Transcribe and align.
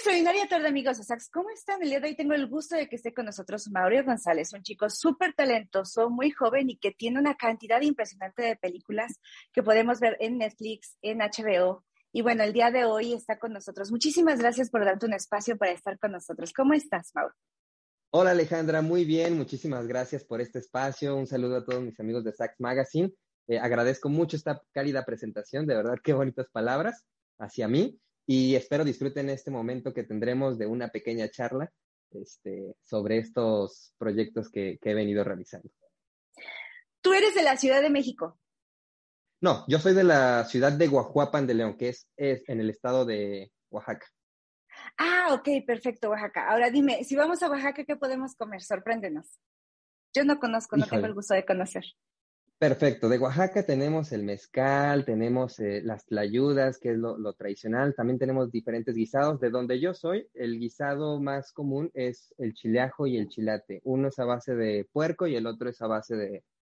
extraordinaria 0.00 0.48
tarde, 0.48 0.66
amigos 0.66 0.96
de 0.96 1.04
Sax. 1.04 1.28
¿Cómo 1.28 1.50
están? 1.50 1.82
El 1.82 1.90
día 1.90 2.00
de 2.00 2.08
hoy 2.08 2.16
tengo 2.16 2.32
el 2.32 2.48
gusto 2.48 2.74
de 2.74 2.88
que 2.88 2.96
esté 2.96 3.12
con 3.12 3.26
nosotros 3.26 3.68
Mauricio 3.70 4.06
González, 4.06 4.50
un 4.54 4.62
chico 4.62 4.88
súper 4.88 5.34
talentoso, 5.34 6.08
muy 6.08 6.30
joven 6.30 6.70
y 6.70 6.78
que 6.78 6.90
tiene 6.90 7.20
una 7.20 7.34
cantidad 7.34 7.82
impresionante 7.82 8.42
de 8.42 8.56
películas 8.56 9.20
que 9.52 9.62
podemos 9.62 10.00
ver 10.00 10.16
en 10.20 10.38
Netflix, 10.38 10.96
en 11.02 11.18
HBO. 11.18 11.84
Y 12.12 12.22
bueno, 12.22 12.44
el 12.44 12.54
día 12.54 12.70
de 12.70 12.86
hoy 12.86 13.12
está 13.12 13.38
con 13.38 13.52
nosotros. 13.52 13.90
Muchísimas 13.90 14.38
gracias 14.38 14.70
por 14.70 14.86
darte 14.86 15.04
un 15.04 15.12
espacio 15.12 15.58
para 15.58 15.72
estar 15.72 15.98
con 15.98 16.12
nosotros. 16.12 16.54
¿Cómo 16.54 16.72
estás, 16.72 17.10
Mauro? 17.14 17.34
Hola 18.08 18.30
Alejandra, 18.30 18.80
muy 18.80 19.04
bien, 19.04 19.36
muchísimas 19.36 19.86
gracias 19.86 20.24
por 20.24 20.40
este 20.40 20.60
espacio. 20.60 21.14
Un 21.14 21.26
saludo 21.26 21.58
a 21.58 21.64
todos 21.66 21.82
mis 21.82 22.00
amigos 22.00 22.24
de 22.24 22.32
Sax 22.32 22.54
Magazine. 22.58 23.12
Eh, 23.48 23.58
agradezco 23.58 24.08
mucho 24.08 24.38
esta 24.38 24.62
cálida 24.72 25.04
presentación, 25.04 25.66
de 25.66 25.74
verdad, 25.74 25.98
qué 26.02 26.14
bonitas 26.14 26.48
palabras 26.50 27.04
hacia 27.38 27.68
mí 27.68 28.00
y 28.32 28.54
espero 28.54 28.84
disfruten 28.84 29.28
este 29.28 29.50
momento 29.50 29.92
que 29.92 30.04
tendremos 30.04 30.56
de 30.56 30.64
una 30.64 30.90
pequeña 30.90 31.28
charla 31.30 31.68
este, 32.12 32.76
sobre 32.80 33.18
estos 33.18 33.92
proyectos 33.98 34.48
que, 34.48 34.78
he 34.80 34.94
venido 34.94 35.24
realizando. 35.24 35.68
Tú 37.00 37.12
eres 37.12 37.34
de 37.34 37.42
la 37.42 37.56
Ciudad 37.56 37.82
de 37.82 37.90
México. 37.90 38.38
No, 39.40 39.64
yo 39.66 39.80
soy 39.80 39.94
de 39.94 40.04
la 40.04 40.44
ciudad 40.44 40.70
de 40.70 40.86
Guajuapan 40.86 41.44
de 41.44 41.54
León, 41.54 41.76
que 41.76 41.88
es, 41.88 42.06
en 42.16 42.60
el 42.60 42.70
estado 42.70 43.04
de 43.04 43.50
Oaxaca. 43.68 44.06
Ah, 44.96 45.30
ok, 45.32 45.66
perfecto, 45.66 46.10
Oaxaca. 46.10 46.52
Ahora 46.52 46.70
dime, 46.70 47.02
si 47.02 47.16
vamos 47.16 47.42
a 47.42 47.50
Oaxaca, 47.50 47.82
¿qué 47.82 47.96
podemos 47.96 48.36
comer? 48.36 48.62
Sorpréndenos. 48.62 49.40
Yo 50.14 50.24
no 50.24 50.38
conozco, 50.38 50.76
no 50.76 50.86
tengo 50.86 51.06
el 51.06 51.14
gusto 51.14 51.34
de 51.34 51.44
conocer. 51.44 51.82
Perfecto. 52.60 53.08
De 53.08 53.16
Oaxaca 53.16 53.62
tenemos 53.62 54.12
el 54.12 54.22
mezcal, 54.22 55.06
tenemos 55.06 55.58
eh, 55.60 55.80
las 55.82 56.04
tlayudas, 56.04 56.78
que 56.78 56.90
es 56.90 56.98
lo, 56.98 57.32
tradicional. 57.32 57.94
También 57.94 58.18
tenemos 58.18 58.52
diferentes 58.52 58.94
guisados. 58.94 59.40
De 59.40 59.48
donde 59.48 59.80
yo 59.80 59.94
soy, 59.94 60.28
el 60.34 60.58
guisado 60.58 61.18
más 61.22 61.52
común 61.52 61.90
es 61.94 62.34
el 62.36 62.52
chileajo 62.52 63.06
y 63.06 63.16
el 63.16 63.28
chilate. 63.28 63.80
Uno 63.84 64.08
es 64.08 64.18
a 64.18 64.26
base 64.26 64.54
de 64.54 64.86
puerco 64.92 65.26
y 65.26 65.36
el 65.36 65.46
otro 65.46 65.70
es 65.70 65.80
a 65.80 65.86
base 65.86 66.16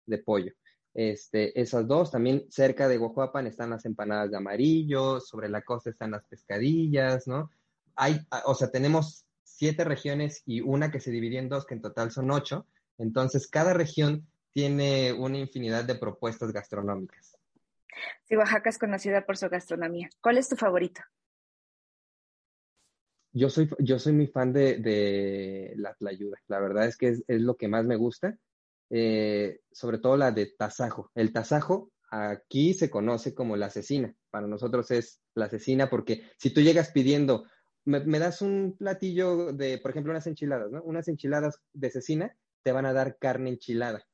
de, 0.06 0.18
pollo. 0.20 0.54
Este, 0.94 1.60
esas 1.60 1.86
dos, 1.86 2.12
también 2.12 2.46
cerca 2.50 2.88
de 2.88 2.98
Guajuapan 2.98 3.48
están 3.48 3.72
las 3.72 3.84
empanadas 3.84 4.32
de 4.32 4.38
amarillo, 4.38 5.20
sobre 5.20 5.50
la 5.50 5.64
costa 5.64 5.90
están 5.90 6.12
las 6.12 6.24
pescadillas, 6.24 7.28
¿no? 7.28 7.52
Hay, 7.98 8.22
o 8.46 8.56
sea, 8.56 8.72
tenemos 8.72 9.26
siete 9.44 9.84
regiones 9.84 10.44
y 10.46 10.62
una 10.62 10.92
que 10.92 11.02
se 11.02 11.12
dividió 11.12 11.40
en 11.40 11.50
dos, 11.50 11.66
que 11.66 11.74
en 11.74 11.82
total 11.82 12.10
son 12.12 12.32
ocho. 12.32 12.68
Entonces, 12.98 13.50
cada 13.50 13.74
región 13.74 14.26
tiene 14.54 15.12
una 15.12 15.38
infinidad 15.38 15.84
de 15.84 15.96
propuestas 15.96 16.54
gastronómicas. 16.54 17.38
Sí, 18.24 18.36
Oaxaca 18.36 18.70
es 18.70 18.78
conocida 18.78 19.26
por 19.26 19.38
su 19.38 19.50
gastronomía. 19.50 20.10
¿Cuál 20.22 20.38
es 20.38 20.48
tu 20.48 20.56
favorito? 20.56 21.02
Yo 23.32 23.50
soy, 23.50 23.70
yo 23.80 23.98
soy 23.98 24.14
muy 24.14 24.28
fan 24.28 24.54
de, 24.54 25.74
la 25.76 25.96
tlayuda. 25.96 26.38
La 26.48 26.60
verdad 26.60 26.86
es 26.86 26.98
que 26.98 27.10
es, 27.10 27.24
lo 27.28 27.58
que 27.58 27.68
más 27.68 27.86
me 27.86 27.96
gusta. 27.96 28.38
Eh, 28.90 29.62
sobre 29.72 29.98
todo 29.98 30.18
la 30.18 30.32
de 30.32 30.46
tasajo. 30.46 31.12
El 31.16 31.34
tasajo 31.34 31.92
aquí 32.12 32.76
se 32.76 32.92
conoce 32.92 33.34
como 33.34 33.58
la 33.58 33.68
asesina. 33.68 34.14
Para 34.30 34.46
nosotros 34.46 34.92
es 34.92 35.20
la 35.34 35.46
asesina 35.46 35.90
porque 35.90 36.24
si 36.38 36.52
tú 36.52 36.62
llegas 36.62 36.92
pidiendo, 36.92 37.46
me, 37.86 38.02
me, 38.02 38.20
das 38.20 38.44
un 38.44 38.76
platillo 38.78 39.52
de, 39.52 39.80
por 39.80 39.92
ejemplo, 39.92 40.12
unas 40.12 40.28
enchiladas, 40.28 40.72
¿no? 40.72 40.84
Unas 40.84 41.08
enchiladas 41.08 41.60
de 41.74 41.90
cecina, 41.90 42.38
te 42.62 42.72
van 42.72 42.86
a 42.86 42.94
dar 42.94 43.18
carne 43.18 43.50
enchilada. 43.50 44.06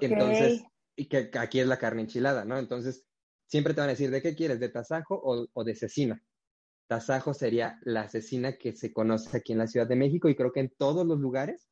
Entonces, 0.00 0.64
y 0.96 1.06
que, 1.06 1.30
aquí 1.38 1.60
es 1.60 1.66
la 1.66 1.78
carne 1.78 2.02
enchilada, 2.02 2.44
¿no? 2.44 2.58
Entonces, 2.58 3.06
siempre 3.46 3.74
te 3.74 3.80
van 3.80 3.88
a 3.88 3.92
decir, 3.92 4.10
¿de 4.10 4.20
qué 4.20 4.34
quieres? 4.34 4.60
¿De 4.60 4.68
tasajo 4.68 5.20
o, 5.22 5.64
de 5.64 5.74
cecina? 5.74 6.22
Tasajo 6.88 7.34
sería 7.34 7.78
la 7.82 8.08
cecina 8.08 8.58
que 8.58 8.74
se 8.74 8.92
conoce 8.92 9.36
aquí 9.36 9.52
en 9.52 9.58
la 9.58 9.66
Ciudad 9.66 9.86
de 9.86 9.96
México 9.96 10.28
y 10.28 10.34
creo 10.34 10.52
que 10.52 10.60
en 10.60 10.70
todos 10.76 11.06
los 11.06 11.18
lugares. 11.18 11.68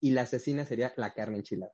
Y 0.00 0.10
la 0.10 0.26
cecina 0.26 0.64
sería 0.64 0.92
la 0.96 1.14
carne 1.14 1.38
enchilada. 1.38 1.72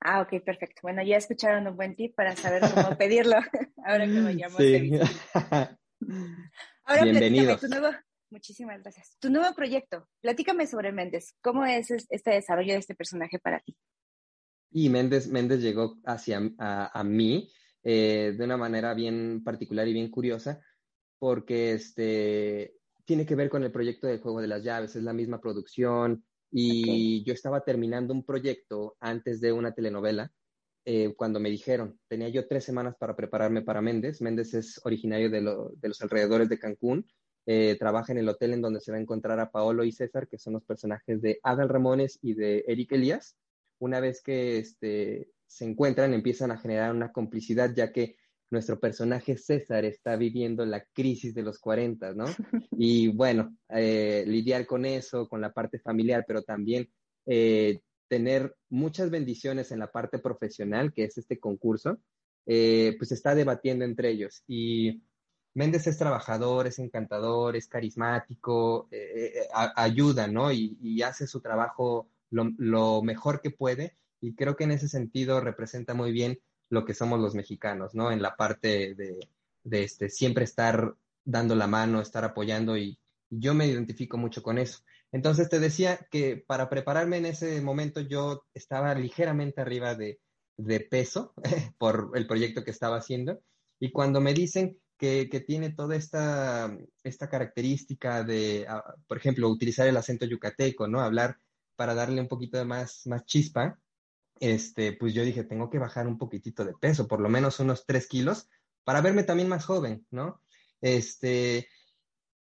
Ah, 0.00 0.20
ok, 0.20 0.42
perfecto. 0.44 0.80
Bueno, 0.82 1.02
ya 1.02 1.16
escucharon 1.16 1.66
un 1.66 1.76
buen 1.76 1.94
tip 1.94 2.14
para 2.14 2.34
saber 2.36 2.62
cómo 2.62 2.96
pedirlo 2.98 3.36
ahora 3.84 4.06
que 4.06 4.20
vayamos 4.20 4.56
sí. 4.56 4.92
Ahora 6.84 7.04
Bienvenidos. 7.04 7.60
Tu 7.60 7.68
nuevo, 7.68 7.88
muchísimas 8.30 8.82
gracias. 8.82 9.16
Tu 9.20 9.30
nuevo 9.30 9.54
proyecto, 9.54 10.08
platícame 10.20 10.66
sobre 10.66 10.90
Méndez. 10.90 11.36
¿Cómo 11.40 11.64
es 11.64 11.90
este 11.90 12.32
desarrollo 12.32 12.72
de 12.72 12.80
este 12.80 12.96
personaje 12.96 13.38
para 13.38 13.60
ti? 13.60 13.76
Y 14.72 14.88
Méndez, 14.88 15.28
Méndez 15.28 15.60
llegó 15.60 15.98
hacia 16.04 16.40
a, 16.58 17.04
mí 17.04 17.50
eh, 17.82 18.34
de 18.36 18.44
una 18.44 18.56
manera 18.56 18.94
bien 18.94 19.42
particular 19.44 19.86
y 19.86 19.92
bien 19.92 20.10
curiosa, 20.10 20.60
porque 21.18 21.72
este, 21.72 22.74
tiene 23.04 23.26
que 23.26 23.34
ver 23.34 23.50
con 23.50 23.62
el 23.62 23.72
proyecto 23.72 24.06
del 24.06 24.20
juego 24.20 24.40
de 24.40 24.48
las 24.48 24.64
llaves, 24.64 24.96
es 24.96 25.02
la 25.02 25.12
misma 25.12 25.40
producción, 25.40 26.24
y 26.50 27.22
yo 27.24 27.32
estaba 27.32 27.64
terminando 27.64 28.12
un 28.12 28.24
proyecto 28.24 28.96
antes 29.00 29.40
de 29.40 29.52
una 29.52 29.72
telenovela, 29.72 30.32
eh, 30.84 31.14
cuando 31.16 31.38
me 31.38 31.50
dijeron, 31.50 31.98
tenía 32.08 32.28
yo 32.28 32.48
tres 32.48 32.64
semanas 32.64 32.96
para 32.98 33.14
prepararme 33.14 33.62
para 33.62 33.80
Méndez, 33.80 34.20
Méndez 34.20 34.52
es 34.54 34.80
originario 34.84 35.30
de, 35.30 35.40
los 35.40 36.02
alrededores 36.02 36.48
de 36.48 36.58
Cancún, 36.58 37.06
eh, 37.46 37.76
trabaja 37.78 38.12
en 38.12 38.18
el 38.18 38.28
hotel 38.28 38.52
en 38.52 38.62
donde 38.62 38.80
se 38.80 38.90
va 38.90 38.98
a 38.98 39.00
encontrar 39.00 39.38
a 39.38 39.50
Paolo 39.50 39.84
y 39.84 39.92
César, 39.92 40.28
que 40.28 40.38
son 40.38 40.54
los 40.54 40.64
personajes 40.64 41.20
de 41.22 41.38
Adal 41.42 41.68
Ramones 41.68 42.18
y 42.22 42.34
de 42.34 42.64
Eric 42.66 42.92
Elías, 42.92 43.36
una 43.82 43.98
vez 43.98 44.22
que 44.22 44.58
este, 44.58 45.28
se 45.44 45.64
encuentran, 45.64 46.14
empiezan 46.14 46.52
a 46.52 46.56
generar 46.56 46.94
una 46.94 47.10
complicidad, 47.10 47.74
ya 47.74 47.90
que 47.92 48.16
nuestro 48.48 48.78
personaje 48.78 49.36
César 49.36 49.84
está 49.84 50.14
viviendo 50.14 50.64
la 50.64 50.84
crisis 50.92 51.34
de 51.34 51.42
los 51.42 51.58
40, 51.58 52.14
¿no? 52.14 52.26
Y 52.78 53.08
bueno, 53.08 53.56
eh, 53.70 54.22
lidiar 54.24 54.66
con 54.66 54.84
eso, 54.84 55.28
con 55.28 55.40
la 55.40 55.52
parte 55.52 55.80
familiar, 55.80 56.24
pero 56.28 56.42
también 56.42 56.88
eh, 57.26 57.80
tener 58.06 58.54
muchas 58.68 59.10
bendiciones 59.10 59.72
en 59.72 59.80
la 59.80 59.90
parte 59.90 60.20
profesional, 60.20 60.92
que 60.92 61.04
es 61.04 61.18
este 61.18 61.40
concurso, 61.40 61.98
eh, 62.46 62.94
pues 62.98 63.10
está 63.10 63.34
debatiendo 63.34 63.84
entre 63.84 64.10
ellos. 64.10 64.44
Y 64.46 65.02
Méndez 65.54 65.88
es 65.88 65.98
trabajador, 65.98 66.68
es 66.68 66.78
encantador, 66.78 67.56
es 67.56 67.66
carismático, 67.66 68.88
ayuda, 69.74 70.28
¿no? 70.28 70.52
y, 70.52 71.02
hace 71.02 71.26
su 71.26 71.40
trabajo 71.40 72.08
lo, 72.32 73.02
mejor 73.02 73.40
que 73.40 73.50
puede 73.50 73.96
y 74.20 74.34
creo 74.34 74.56
que 74.56 74.64
en 74.64 74.72
ese 74.72 74.88
sentido 74.88 75.40
representa 75.40 75.94
muy 75.94 76.12
bien 76.12 76.38
lo 76.70 76.84
que 76.84 76.94
somos 76.94 77.20
los 77.20 77.34
mexicanos, 77.34 77.94
¿no? 77.94 78.10
En 78.10 78.22
la 78.22 78.36
parte 78.36 78.94
de, 78.94 79.28
este, 79.64 80.08
siempre 80.08 80.44
estar 80.44 80.94
dando 81.24 81.54
la 81.54 81.66
mano, 81.66 82.00
estar 82.00 82.24
apoyando 82.24 82.76
y, 82.76 82.98
yo 83.34 83.54
me 83.54 83.66
identifico 83.66 84.18
mucho 84.18 84.42
con 84.42 84.58
eso. 84.58 84.80
Entonces 85.10 85.48
te 85.48 85.58
decía 85.58 86.06
que 86.10 86.36
para 86.46 86.68
prepararme 86.68 87.16
en 87.16 87.24
ese 87.24 87.62
momento 87.62 88.00
yo 88.00 88.44
estaba 88.52 88.94
ligeramente 88.94 89.62
arriba 89.62 89.94
de, 89.94 90.20
peso 90.90 91.32
por 91.78 92.12
el 92.14 92.26
proyecto 92.26 92.62
que 92.62 92.70
estaba 92.70 92.98
haciendo 92.98 93.40
y 93.80 93.90
cuando 93.90 94.20
me 94.20 94.34
dicen 94.34 94.78
que, 94.98 95.26
tiene 95.46 95.70
toda 95.70 95.96
esta, 95.96 96.76
esta 97.02 97.28
característica 97.28 98.22
de, 98.22 98.66
ah, 98.68 98.84
por 99.08 99.16
ejemplo, 99.16 99.48
utilizar 99.48 99.88
el 99.88 99.96
acento 99.96 100.26
yucateco, 100.26 100.86
¿no? 100.86 101.00
Hablar 101.00 101.38
para 101.82 101.94
darle 101.94 102.20
un 102.20 102.28
poquito 102.28 102.58
de 102.58 102.64
más, 102.64 103.08
más 103.08 103.24
chispa, 103.24 103.76
este, 104.38 104.92
pues 104.92 105.14
yo 105.14 105.24
dije, 105.24 105.42
tengo 105.42 105.68
que 105.68 105.80
bajar 105.80 106.06
un 106.06 106.16
poquitito 106.16 106.64
de 106.64 106.74
peso, 106.74 107.08
por 107.08 107.20
lo 107.20 107.28
menos 107.28 107.58
unos 107.58 107.86
tres 107.86 108.06
kilos, 108.06 108.48
para 108.84 109.00
verme 109.00 109.24
también 109.24 109.48
más 109.48 109.64
joven, 109.64 110.06
¿no? 110.12 110.40
Este, 110.80 111.66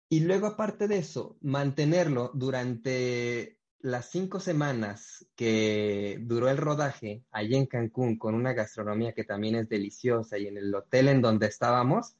y 0.09 0.19
luego 0.19 0.45
aparte 0.45 0.87
de 0.87 0.99
eso, 0.99 1.39
mantenerlo 1.41 2.29
durante 2.35 3.57
las 3.79 4.11
cinco 4.11 4.39
semanas 4.39 5.25
que 5.35 6.19
duró 6.21 6.47
el 6.47 6.57
rodaje 6.57 7.23
allí 7.31 7.55
en 7.55 7.65
Cancún 7.65 8.19
con 8.19 8.35
una 8.35 8.53
gastronomía 8.53 9.13
que 9.13 9.23
también 9.23 9.55
es 9.55 9.69
deliciosa 9.69 10.37
y 10.37 10.45
en 10.45 10.59
el 10.59 10.75
hotel 10.75 11.07
en 11.07 11.23
donde 11.23 11.47
estábamos, 11.47 12.15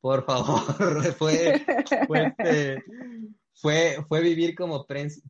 por 0.00 0.26
favor, 0.26 1.04
fue, 1.18 1.64
fue, 2.08 2.34
este, 2.36 2.84
fue, 3.54 4.04
fue 4.08 4.20
vivir 4.20 4.54
como, 4.54 4.86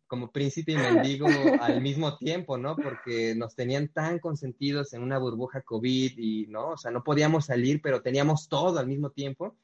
como 0.07 0.33
príncipe 0.33 0.73
y 0.73 0.77
mendigo 0.77 1.27
al 1.61 1.81
mismo 1.81 2.17
tiempo, 2.17 2.59
¿no? 2.59 2.77
Porque 2.77 3.35
nos 3.35 3.55
tenían 3.55 3.89
tan 3.89 4.19
consentidos 4.19 4.93
en 4.95 5.03
una 5.03 5.19
burbuja 5.19 5.63
COVID 5.63 6.13
y, 6.17 6.47
¿no? 6.47 6.71
O 6.71 6.77
sea, 6.77 6.91
no 6.91 7.05
podíamos 7.05 7.47
salir, 7.47 7.81
pero 7.83 8.03
teníamos 8.03 8.49
todo 8.49 8.79
al 8.79 8.87
mismo 8.87 9.11
tiempo. 9.11 9.57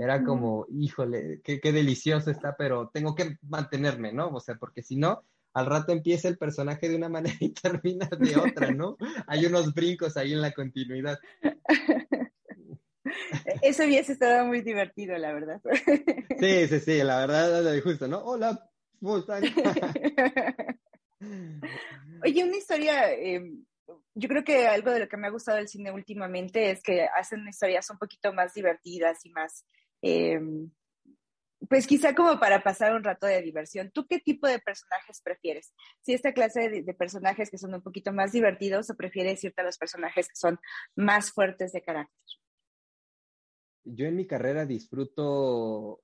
Era 0.00 0.24
como, 0.24 0.66
híjole, 0.68 1.40
qué, 1.44 1.60
qué 1.60 1.70
delicioso 1.70 2.30
está, 2.30 2.56
pero 2.56 2.90
tengo 2.92 3.14
que 3.14 3.38
mantenerme, 3.42 4.12
¿no? 4.12 4.28
O 4.30 4.40
sea, 4.40 4.56
porque 4.56 4.82
si 4.82 4.96
no, 4.96 5.22
al 5.56 5.66
rato 5.66 5.92
empieza 5.92 6.28
el 6.28 6.38
personaje 6.38 6.88
de 6.88 6.96
una 6.96 7.08
manera 7.08 7.36
y 7.40 7.50
termina 7.50 8.06
de 8.06 8.36
otra, 8.36 8.72
¿no? 8.72 8.96
Hay 9.26 9.46
unos 9.46 9.72
brincos 9.72 10.16
ahí 10.16 10.32
en 10.32 10.42
la 10.42 10.52
continuidad. 10.52 11.18
Eso 13.62 13.84
hubiese 13.84 14.12
estado 14.12 14.44
muy 14.44 14.60
divertido, 14.62 15.16
la 15.18 15.32
verdad. 15.32 15.60
Sí, 16.38 16.68
sí, 16.68 16.80
sí, 16.80 17.02
la 17.02 17.26
verdad, 17.26 17.82
justo, 17.82 18.06
¿no? 18.08 18.18
Hola, 18.18 18.70
Oye, 22.24 22.44
una 22.44 22.56
historia, 22.56 23.12
em, 23.12 23.64
yo 24.14 24.28
creo 24.28 24.44
que 24.44 24.66
algo 24.66 24.90
de 24.90 25.00
lo 25.00 25.08
que 25.08 25.16
me 25.16 25.26
ha 25.28 25.30
gustado 25.30 25.58
del 25.58 25.68
cine 25.68 25.90
últimamente 25.92 26.70
es 26.70 26.82
que 26.82 27.06
hacen 27.16 27.46
historias 27.48 27.88
un 27.90 27.98
poquito 27.98 28.32
más 28.32 28.54
divertidas 28.54 29.24
y 29.24 29.30
más, 29.30 29.64
em, 30.02 30.70
pues 31.68 31.86
quizá 31.86 32.14
como 32.14 32.38
para 32.38 32.62
pasar 32.62 32.94
un 32.94 33.04
rato 33.04 33.26
de 33.26 33.42
diversión, 33.42 33.90
¿tú 33.90 34.06
qué 34.06 34.18
tipo 34.18 34.46
de 34.46 34.58
personajes 34.58 35.20
prefieres? 35.22 35.72
Si 36.02 36.12
esta 36.14 36.32
clase 36.32 36.68
de, 36.68 36.94
personajes 36.94 37.50
que 37.50 37.58
son 37.58 37.74
un 37.74 37.82
poquito 37.82 38.12
más 38.12 38.32
divertidos 38.32 38.90
o 38.90 38.96
prefieres 38.96 39.42
irte 39.44 39.60
a 39.62 39.64
los 39.64 39.78
personajes 39.78 40.28
que 40.28 40.36
son 40.36 40.58
más 40.94 41.32
fuertes 41.32 41.72
de 41.72 41.82
carácter? 41.82 42.45
Yo 43.86 44.06
en 44.06 44.16
mi 44.16 44.26
carrera 44.26 44.66
disfruto 44.66 46.02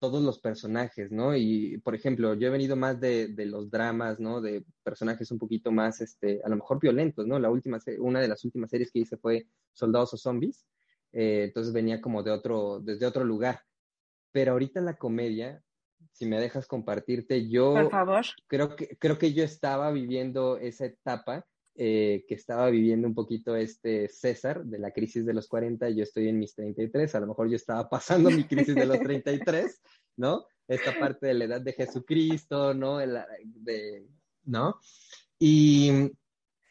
todos 0.00 0.22
los 0.22 0.40
personajes, 0.40 1.12
¿no? 1.12 1.36
Y, 1.36 1.78
por 1.78 1.94
ejemplo, 1.94 2.34
yo 2.34 2.48
he 2.48 2.50
venido 2.50 2.74
más 2.74 3.00
de, 3.00 3.32
los 3.46 3.70
dramas, 3.70 4.18
¿no? 4.18 4.40
De 4.40 4.64
personajes 4.82 5.30
un 5.30 5.38
poquito 5.38 5.70
más, 5.70 6.00
este, 6.00 6.40
a 6.44 6.48
lo 6.48 6.56
mejor 6.56 6.80
violentos, 6.80 7.26
¿no? 7.26 7.38
La 7.38 7.50
última, 7.50 7.78
una 7.98 8.20
de 8.20 8.28
las 8.28 8.44
últimas 8.44 8.70
series 8.70 8.90
que 8.90 9.00
hice 9.00 9.16
fue 9.16 9.46
Soldados 9.72 10.14
o 10.14 10.16
Zombies, 10.16 10.66
eh, 11.12 11.44
entonces 11.44 11.72
venía 11.72 12.00
como 12.00 12.22
de 12.22 12.32
otro, 12.32 12.80
desde 12.80 13.06
otro 13.06 13.24
lugar 13.24 13.60
pero 14.32 14.52
ahorita 14.52 14.80
la 14.80 14.96
comedia, 14.96 15.62
si 16.10 16.26
me 16.26 16.40
dejas 16.40 16.66
compartirte, 16.66 17.48
yo 17.48 17.74
Por 17.74 17.90
favor. 17.90 18.24
creo 18.48 18.74
que 18.74 18.96
creo 18.98 19.18
que 19.18 19.32
yo 19.32 19.44
estaba 19.44 19.92
viviendo 19.92 20.56
esa 20.56 20.86
etapa 20.86 21.46
eh, 21.74 22.24
que 22.28 22.34
estaba 22.34 22.68
viviendo 22.68 23.08
un 23.08 23.14
poquito 23.14 23.56
este 23.56 24.08
César 24.08 24.64
de 24.64 24.78
la 24.78 24.90
crisis 24.90 25.24
de 25.24 25.32
los 25.32 25.48
40, 25.48 25.88
yo 25.90 26.02
estoy 26.02 26.28
en 26.28 26.38
mis 26.38 26.54
33, 26.54 27.14
a 27.14 27.20
lo 27.20 27.28
mejor 27.28 27.48
yo 27.48 27.56
estaba 27.56 27.88
pasando 27.88 28.30
mi 28.30 28.44
crisis 28.44 28.74
de 28.74 28.86
los 28.86 29.00
33, 29.00 29.80
¿no? 30.16 30.44
Esta 30.68 30.98
parte 30.98 31.28
de 31.28 31.34
la 31.34 31.44
edad 31.44 31.60
de 31.60 31.72
Jesucristo, 31.72 32.74
¿no? 32.74 32.98
de, 32.98 34.06
¿no? 34.44 34.80
Y 35.38 36.10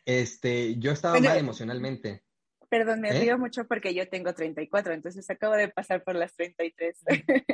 este, 0.05 0.77
yo 0.77 0.91
estaba 0.91 1.19
mal 1.19 1.37
emocionalmente. 1.37 2.23
Perdón, 2.69 3.01
me 3.01 3.09
¿Eh? 3.09 3.19
río 3.19 3.37
mucho 3.37 3.67
porque 3.67 3.93
yo 3.93 4.07
tengo 4.07 4.33
34, 4.33 4.93
entonces 4.93 5.29
acabo 5.29 5.55
de 5.55 5.67
pasar 5.67 6.03
por 6.03 6.15
las 6.15 6.33
33. 6.35 6.99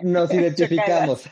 Nos 0.04 0.32
identificamos. 0.34 1.22
sí, 1.22 1.30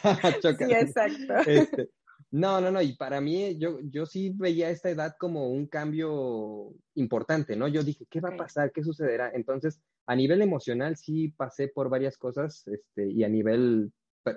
exacto. 0.71 1.35
Este, 1.45 1.89
no, 2.31 2.60
no, 2.60 2.72
no, 2.72 2.81
y 2.81 2.94
para 2.94 3.22
mí 3.22 3.57
yo, 3.57 3.80
yo 3.83 4.06
sí 4.06 4.33
veía 4.36 4.69
esta 4.69 4.89
edad 4.89 5.16
como 5.18 5.50
un 5.50 5.68
cambio 5.68 6.74
importante, 6.95 7.56
¿no? 7.56 7.68
Yo 7.68 7.83
dije, 7.83 8.06
¿qué 8.10 8.19
va 8.19 8.30
a 8.30 8.38
pasar? 8.38 8.72
¿Qué 8.72 8.83
sucederá? 8.83 9.31
Entonces, 9.33 9.80
a 10.06 10.16
nivel 10.16 10.42
emocional 10.42 10.98
sí 10.98 11.30
pasé 11.30 11.68
por 11.69 11.89
varias 11.89 12.18
cosas 12.18 12.68
este, 12.68 13.10
y 13.10 13.24
a 13.24 13.30
nivel 13.30 13.92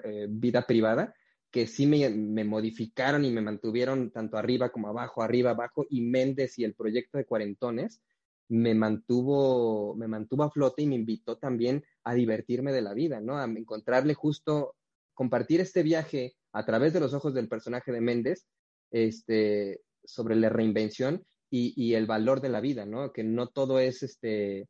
eh, 0.05 0.27
vida 0.29 0.67
privada, 0.67 1.15
que 1.51 1.67
sí 1.67 1.87
me, 1.87 2.09
me, 2.11 2.45
modificaron 2.45 3.25
y 3.25 3.31
me 3.31 3.41
mantuvieron 3.41 4.11
tanto 4.11 4.37
arriba 4.37 4.69
como 4.69 4.89
abajo, 4.89 5.23
arriba, 5.23 5.51
abajo, 5.51 5.87
y 5.89 6.03
Méndez 6.03 6.59
y 6.59 6.65
el 6.65 6.75
proyecto 6.75 7.19
de 7.19 7.25
Cuarentones 7.25 8.03
me 8.49 8.75
mantuvo, 8.75 9.95
me 9.97 10.09
mantuvo 10.09 10.45
a 10.45 10.51
flote 10.51 10.83
y 10.83 10.87
me 10.87 10.95
invitó 10.95 11.37
también 11.37 11.85
a 12.05 12.15
divertirme 12.15 12.73
de 12.73 12.83
la 12.83 12.95
vida, 12.95 13.21
¿no? 13.21 13.37
A 13.39 13.45
encontrarle 13.45 14.15
justo, 14.15 14.75
compartir 15.15 15.61
este 15.61 15.83
viaje 15.83 16.38
a 16.53 16.65
través 16.65 16.93
de 16.93 17.01
los 17.01 17.15
ojos 17.15 17.35
del 17.35 17.49
personaje 17.49 17.93
de 17.93 18.01
Méndez, 18.01 18.47
este, 18.91 19.81
sobre 20.05 20.37
la 20.37 20.49
reinvención 20.49 21.25
y, 21.51 21.95
el 21.95 22.07
valor 22.07 22.41
de 22.41 22.51
la 22.51 22.61
vida, 22.61 22.85
¿no? 22.85 23.13
Que 23.13 23.25
no 23.25 23.49
todo 23.49 23.79
es, 23.79 24.03
este, 24.03 24.69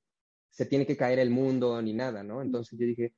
se 0.50 0.66
tiene 0.66 0.86
que 0.86 0.96
caer 0.96 1.18
el 1.18 1.30
mundo 1.30 1.80
ni 1.82 1.92
nada, 1.92 2.22
¿no? 2.22 2.40
Entonces 2.40 2.78
yo 2.78 2.86
dije, 2.86 3.14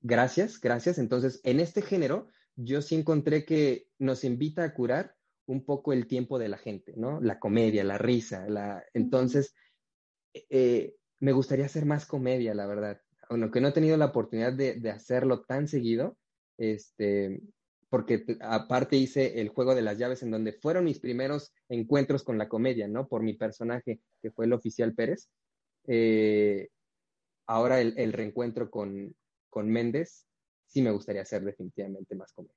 gracias, 0.00 0.60
gracias. 0.60 0.98
Entonces, 0.98 1.40
en 1.44 1.60
este 1.60 1.82
género, 1.82 2.28
yo 2.56 2.82
sí 2.82 2.94
encontré 2.94 3.44
que 3.44 3.88
nos 3.98 4.24
invita 4.24 4.64
a 4.64 4.74
curar 4.74 5.14
un 5.46 5.64
poco 5.64 5.92
el 5.92 6.06
tiempo 6.06 6.38
de 6.38 6.48
la 6.48 6.58
gente, 6.58 6.94
¿no? 6.96 7.20
La 7.20 7.38
comedia, 7.38 7.84
la 7.84 7.98
risa, 7.98 8.48
la... 8.48 8.84
Entonces, 8.94 9.54
eh, 10.32 10.94
me 11.18 11.32
gustaría 11.32 11.66
hacer 11.66 11.84
más 11.84 12.06
comedia, 12.06 12.54
la 12.54 12.66
verdad. 12.66 13.00
Aunque 13.28 13.60
no 13.60 13.68
he 13.68 13.72
tenido 13.72 13.96
la 13.96 14.06
oportunidad 14.06 14.52
de, 14.52 14.90
hacerlo 14.90 15.42
tan 15.42 15.68
seguido, 15.68 16.16
este, 16.60 17.40
porque 17.88 18.24
aparte 18.40 18.96
hice 18.96 19.40
el 19.40 19.48
juego 19.48 19.74
de 19.74 19.82
las 19.82 19.98
llaves 19.98 20.22
en 20.22 20.30
donde 20.30 20.52
fueron 20.52 20.84
mis 20.84 21.00
primeros 21.00 21.52
encuentros 21.68 22.22
con 22.22 22.38
la 22.38 22.48
comedia, 22.48 22.86
¿no? 22.86 23.08
Por 23.08 23.22
mi 23.22 23.34
personaje, 23.34 24.00
que 24.22 24.30
fue 24.30 24.44
el 24.44 24.52
oficial 24.52 24.94
Pérez. 24.94 25.28
Eh, 25.86 26.68
ahora 27.46 27.80
el, 27.80 27.94
el 27.96 28.12
reencuentro 28.12 28.70
con, 28.70 29.14
con 29.48 29.68
Méndez, 29.68 30.26
sí 30.66 30.82
me 30.82 30.92
gustaría 30.92 31.22
hacer 31.22 31.42
definitivamente 31.42 32.14
más 32.14 32.32
comedia. 32.32 32.54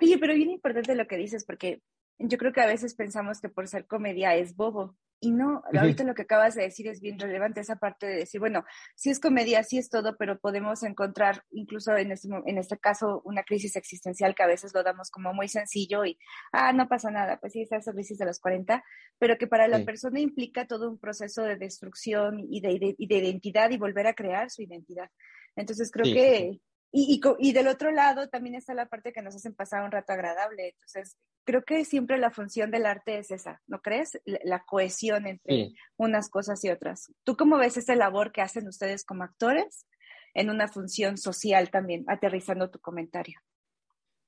Oye, 0.00 0.18
pero 0.18 0.34
bien 0.34 0.50
importante 0.50 0.94
lo 0.94 1.06
que 1.06 1.16
dices, 1.16 1.44
porque 1.44 1.80
yo 2.18 2.36
creo 2.36 2.52
que 2.52 2.60
a 2.60 2.66
veces 2.66 2.94
pensamos 2.94 3.40
que 3.40 3.48
por 3.48 3.68
ser 3.68 3.86
comedia 3.86 4.34
es 4.34 4.54
bobo. 4.54 4.96
Y 5.24 5.30
no, 5.30 5.62
ahorita 5.72 6.02
lo 6.02 6.16
que 6.16 6.22
acabas 6.22 6.56
de 6.56 6.62
decir 6.64 6.88
es 6.88 7.00
bien 7.00 7.16
relevante, 7.16 7.60
esa 7.60 7.76
parte 7.76 8.06
de 8.06 8.16
decir, 8.16 8.40
bueno, 8.40 8.64
sí 8.96 9.08
es 9.08 9.20
comedia, 9.20 9.62
sí 9.62 9.78
es 9.78 9.88
todo, 9.88 10.16
pero 10.18 10.40
podemos 10.40 10.82
encontrar, 10.82 11.44
incluso 11.52 11.96
en 11.96 12.10
este, 12.10 12.28
en 12.44 12.58
este 12.58 12.76
caso, 12.76 13.22
una 13.24 13.44
crisis 13.44 13.76
existencial 13.76 14.34
que 14.34 14.42
a 14.42 14.48
veces 14.48 14.72
lo 14.74 14.82
damos 14.82 15.12
como 15.12 15.32
muy 15.32 15.46
sencillo 15.46 16.04
y, 16.04 16.18
ah, 16.50 16.72
no 16.72 16.88
pasa 16.88 17.12
nada, 17.12 17.38
pues 17.38 17.52
sí, 17.52 17.62
esa 17.62 17.92
crisis 17.92 18.18
de 18.18 18.26
los 18.26 18.40
40, 18.40 18.82
pero 19.20 19.38
que 19.38 19.46
para 19.46 19.68
la 19.68 19.84
persona 19.84 20.18
implica 20.18 20.66
todo 20.66 20.90
un 20.90 20.98
proceso 20.98 21.44
de 21.44 21.54
destrucción 21.54 22.40
y 22.50 22.60
de, 22.60 22.80
de, 22.80 22.96
identidad 22.98 23.70
y 23.70 23.78
volver 23.78 24.08
a 24.08 24.14
crear 24.14 24.50
su 24.50 24.62
identidad. 24.62 25.08
Entonces 25.54 25.92
creo 25.92 26.12
que 26.12 26.60
y, 26.92 27.20
y, 27.38 27.52
del 27.52 27.68
otro 27.68 27.90
lado 27.90 28.28
también 28.28 28.54
está 28.54 28.74
la 28.74 28.86
parte 28.86 29.14
que 29.14 29.22
nos 29.22 29.34
hacen 29.34 29.54
pasar 29.54 29.82
un 29.82 29.90
rato 29.90 30.12
agradable. 30.12 30.68
Entonces, 30.68 31.16
creo 31.44 31.64
que 31.64 31.86
siempre 31.86 32.18
la 32.18 32.30
función 32.30 32.70
del 32.70 32.84
arte 32.84 33.18
es 33.18 33.30
esa, 33.30 33.62
¿no 33.66 33.80
crees? 33.80 34.20
La, 34.24 34.62
cohesión 34.64 35.26
entre 35.26 35.72
unas 35.96 36.28
cosas 36.28 36.62
y 36.64 36.70
otras. 36.70 37.10
¿Tú 37.24 37.34
cómo 37.36 37.56
ves 37.56 37.78
esa 37.78 37.96
labor 37.96 38.30
que 38.30 38.42
hacen 38.42 38.68
ustedes 38.68 39.04
como 39.04 39.24
actores 39.24 39.86
en 40.34 40.50
una 40.50 40.68
función 40.68 41.16
social 41.16 41.70
también, 41.70 42.04
aterrizando 42.08 42.70
tu 42.70 42.78
comentario? 42.78 43.40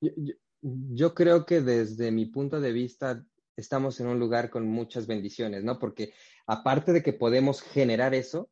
Yo, 0.01 0.13
yo 0.63 1.15
creo 1.15 1.45
que 1.45 1.61
desde 1.61 2.11
mi 2.11 2.25
punto 2.27 2.63
de 2.63 2.73
vista 2.73 3.23
estamos 3.57 4.01
en 4.01 4.07
un 4.07 4.19
lugar 4.19 4.49
con 4.49 4.67
muchas 4.67 5.07
bendiciones, 5.07 5.65
¿no? 5.65 5.79
Porque 5.79 6.15
aparte 6.47 6.95
de 6.95 7.03
que 7.03 7.13
podemos 7.13 7.61
generar 7.61 8.15
eso, 8.15 8.51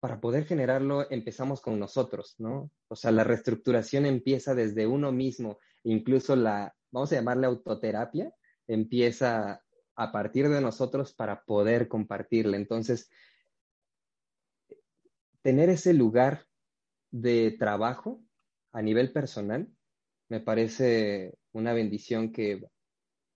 para 0.00 0.20
poder 0.20 0.44
generarlo 0.44 1.10
empezamos 1.10 1.60
con 1.60 1.78
nosotros, 1.78 2.36
¿no? 2.38 2.70
O 2.88 2.96
sea, 2.96 3.10
la 3.10 3.24
reestructuración 3.24 4.06
empieza 4.06 4.54
desde 4.54 4.86
uno 4.86 5.12
mismo, 5.12 5.58
incluso 5.82 6.36
la, 6.36 6.74
vamos 6.90 7.12
a 7.12 7.16
llamarle 7.16 7.46
autoterapia, 7.46 8.32
empieza 8.66 9.62
a 9.96 10.12
partir 10.12 10.48
de 10.48 10.60
nosotros 10.60 11.12
para 11.14 11.42
poder 11.44 11.88
compartirla. 11.88 12.56
Entonces, 12.56 13.10
tener 15.42 15.68
ese 15.70 15.94
lugar 15.94 16.46
de 17.10 17.56
trabajo 17.58 18.22
a 18.72 18.82
nivel 18.82 19.12
personal 19.12 19.68
me 20.28 20.40
parece 20.40 21.38
una 21.52 21.72
bendición 21.72 22.32
que 22.32 22.62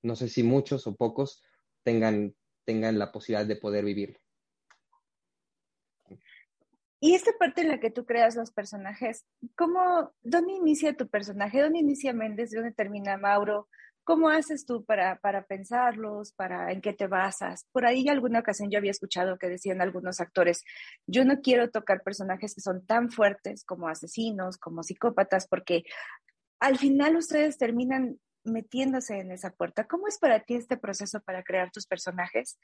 no 0.02 0.14
sé 0.14 0.28
si 0.28 0.42
muchos 0.42 0.87
o 0.87 0.95
pocos 0.95 1.42
tengan, 1.83 2.35
tengan 2.64 2.99
la 2.99 3.11
posibilidad 3.11 3.47
de 3.47 3.57
poder 3.57 3.85
vivir. 3.85 4.22
Y 7.04 7.16
esta 7.16 7.32
parte 7.37 7.62
en 7.62 7.68
la 7.68 7.80
que 7.80 7.90
tú 7.90 8.06
creas 8.06 8.37
los 8.37 8.52
personajes, 8.52 9.26
¿cómo, 9.56 10.12
dónde 10.23 10.52
inicia 10.52 10.97
tu 10.97 11.09
personaje? 11.09 11.61
¿Dónde 11.61 11.80
inicia 11.80 12.12
Méndez? 12.12 12.52
¿Dónde 12.52 12.71
termina 12.71 13.16
Mauro? 13.16 13.68
¿Cómo 14.04 14.28
haces 14.28 14.66
tú 14.66 14.85
para, 14.85 15.18
para 15.18 15.44
pensarlos? 15.44 16.32
Para, 16.32 16.71
¿En 16.71 16.80
qué 16.80 16.92
te 16.92 17.09
basas? 17.09 17.66
Por 17.73 17.87
ahí 17.87 18.09
alguna 18.09 18.38
ocasión 18.38 18.71
yo 18.71 18.78
había 18.78 18.92
escuchado 18.92 19.37
que 19.37 19.49
decían 19.49 19.80
algunos 19.80 20.21
actores, 20.21 20.62
yo 21.09 21.25
no 21.25 21.40
quiero 21.40 21.71
tocar 21.71 22.04
personajes 22.04 22.54
que 22.54 22.61
son 22.61 22.87
tan 22.87 23.11
fuertes 23.11 23.64
como 23.64 23.88
asesinos, 23.88 24.56
como 24.56 24.85
psicópatas, 24.85 25.49
porque 25.49 25.82
al 26.61 26.78
final 26.78 27.16
ustedes 27.16 27.59
terminan 27.59 28.21
metiéndose 28.44 29.18
en 29.18 29.32
esa 29.32 29.50
puerta. 29.50 29.88
¿Cómo 29.88 30.06
es 30.06 30.21
para 30.21 30.38
ti 30.44 30.54
este 30.54 30.76
proceso 30.76 31.21
para 31.21 31.42
crear 31.42 31.73
tus 31.73 31.85
personajes? 31.85 32.61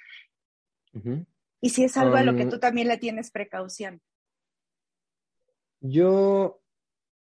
Y 1.61 1.71
si 1.71 1.83
es 1.83 1.97
algo 1.97 2.15
a 2.15 2.23
lo 2.23 2.37
que 2.37 2.47
tú 2.47 2.61
también 2.61 2.87
le 2.87 2.99
tienes 2.99 3.33
precaución. 3.33 4.01
Yo, 5.81 6.61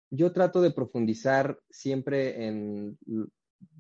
yo 0.10 0.32
trato 0.32 0.62
de 0.62 0.72
profundizar 0.72 1.60
siempre 1.70 2.48
en, 2.48 2.98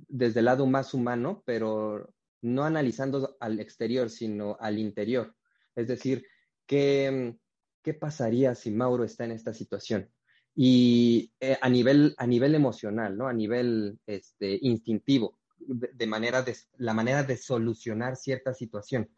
desde 0.07 0.39
el 0.39 0.45
lado 0.45 0.65
más 0.65 0.93
humano, 0.93 1.43
pero 1.45 2.13
no 2.41 2.63
analizando 2.63 3.36
al 3.39 3.60
exterior, 3.60 4.10
sino 4.10 4.57
al 4.60 4.79
interior. 4.79 5.36
Es 5.75 5.88
decir, 5.88 6.25
¿qué, 6.65 7.36
qué 7.81 7.93
pasaría 7.93 8.55
si 8.55 8.72
Mauro 8.72 9.03
está 9.03 9.25
en 9.25 9.31
esta 9.31 9.53
situación? 9.53 10.10
Y 10.55 11.34
eh, 11.39 11.57
a, 11.62 11.69
nivel, 11.69 12.15
a 12.17 12.25
nivel 12.25 12.55
emocional, 12.55 13.17
¿no? 13.17 13.27
A 13.27 13.34
nivel 13.34 14.00
este, 14.05 14.57
instintivo, 14.62 15.38
de, 15.57 16.07
manera 16.07 16.43
de, 16.43 16.55
la 16.77 16.93
manera 16.93 17.24
de 17.24 17.36
solucionar 17.36 18.15
cierta 18.15 18.53
situación. 18.53 19.10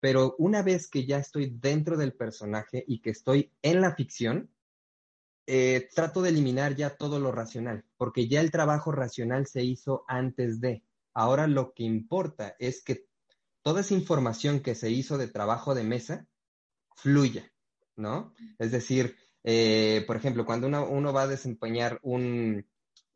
Pero 0.00 0.34
una 0.38 0.62
vez 0.62 0.88
que 0.88 1.06
ya 1.06 1.18
estoy 1.18 1.56
dentro 1.60 1.96
del 1.96 2.12
personaje 2.12 2.84
y 2.86 3.00
que 3.00 3.10
estoy 3.10 3.52
en 3.62 3.80
la 3.80 3.94
ficción, 3.94 4.50
eh, 5.46 5.88
trato 5.94 6.22
de 6.22 6.30
eliminar 6.30 6.76
ya 6.76 6.96
todo 6.96 7.18
lo 7.18 7.32
racional, 7.32 7.84
porque 7.96 8.28
ya 8.28 8.40
el 8.40 8.50
trabajo 8.50 8.92
racional 8.92 9.46
se 9.46 9.64
hizo 9.64 10.04
antes 10.08 10.60
de. 10.60 10.82
Ahora 11.14 11.46
lo 11.46 11.72
que 11.74 11.84
importa 11.84 12.56
es 12.58 12.82
que 12.82 13.06
toda 13.62 13.80
esa 13.82 13.94
información 13.94 14.60
que 14.60 14.74
se 14.74 14.90
hizo 14.90 15.18
de 15.18 15.28
trabajo 15.28 15.74
de 15.74 15.84
mesa 15.84 16.26
fluya, 16.96 17.52
¿no? 17.96 18.34
Es 18.58 18.72
decir, 18.72 19.16
Eh, 19.44 20.04
por 20.06 20.16
ejemplo, 20.16 20.44
cuando 20.46 20.68
uno, 20.68 21.12
va 21.12 21.22
a 21.22 21.26
desempeñar 21.26 21.98
un, 22.02 22.64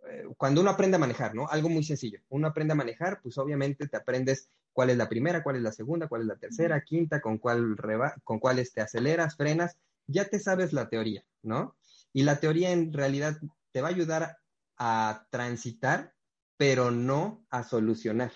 eh, 0.08 0.24
cuando 0.36 0.60
uno 0.60 0.70
aprende 0.70 0.96
a 0.96 0.98
manejar, 0.98 1.36
¿no? 1.36 1.46
Algo 1.48 1.68
muy 1.68 1.84
sencillo. 1.84 2.18
Uno 2.28 2.48
aprende 2.48 2.72
a 2.72 2.76
manejar, 2.76 3.20
pues 3.22 3.38
obviamente 3.38 3.86
te 3.86 3.96
aprendes 3.96 4.50
cuál 4.72 4.90
es 4.90 4.96
la 4.96 5.08
primera, 5.08 5.44
cuál 5.44 5.54
es 5.56 5.62
la 5.62 5.70
segunda, 5.70 6.08
cuál 6.08 6.22
es 6.22 6.26
la 6.26 6.36
tercera, 6.36 6.82
quinta, 6.82 7.20
con 7.20 7.38
cuál, 7.38 7.76
con 8.24 8.40
cuáles 8.40 8.72
te 8.72 8.80
aceleras, 8.80 9.36
frenas, 9.36 9.76
ya 10.08 10.24
te 10.24 10.40
sabes 10.40 10.72
la 10.72 10.88
teoría, 10.88 11.24
¿no? 11.42 11.75
Y 12.16 12.22
la 12.22 12.40
teoría 12.40 12.72
en 12.72 12.94
realidad 12.94 13.36
te 13.72 13.82
va 13.82 13.88
a 13.88 13.90
ayudar 13.90 14.38
a 14.78 15.26
transitar, 15.30 16.14
pero 16.56 16.90
no 16.90 17.44
a 17.50 17.62
solucionar. 17.62 18.32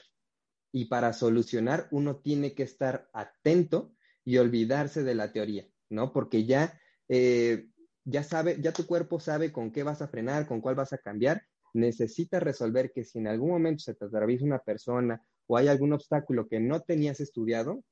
Y 0.70 0.84
para 0.84 1.14
solucionar 1.14 1.88
uno 1.90 2.18
tiene 2.20 2.54
que 2.54 2.62
estar 2.62 3.08
atento 3.14 3.94
y 4.22 4.36
olvidarse 4.36 5.02
de 5.02 5.14
la 5.14 5.32
teoría, 5.32 5.66
¿no? 5.88 6.12
Porque 6.12 6.44
ya, 6.44 6.78
eh, 7.08 7.70
ya 8.04 8.22
sabe, 8.22 8.58
ya 8.60 8.74
tu 8.74 8.84
cuerpo 8.84 9.18
sabe 9.18 9.50
con 9.50 9.72
qué 9.72 9.82
vas 9.82 10.02
a 10.02 10.08
frenar, 10.08 10.46
con 10.46 10.60
cuál 10.60 10.74
vas 10.74 10.92
a 10.92 10.98
cambiar. 10.98 11.46
Necesitas 11.72 12.42
resolver 12.42 12.92
que 12.92 13.02
si 13.06 13.18
en 13.18 13.28
algún 13.28 13.48
momento 13.48 13.82
se 13.82 13.94
te 13.94 14.04
atraviesa 14.04 14.44
una 14.44 14.58
persona 14.58 15.22
o 15.46 15.56
hay 15.56 15.68
algún 15.68 15.94
obstáculo 15.94 16.48
que 16.48 16.60
no 16.60 16.82
tenías 16.82 17.18
estudiado, 17.20 17.82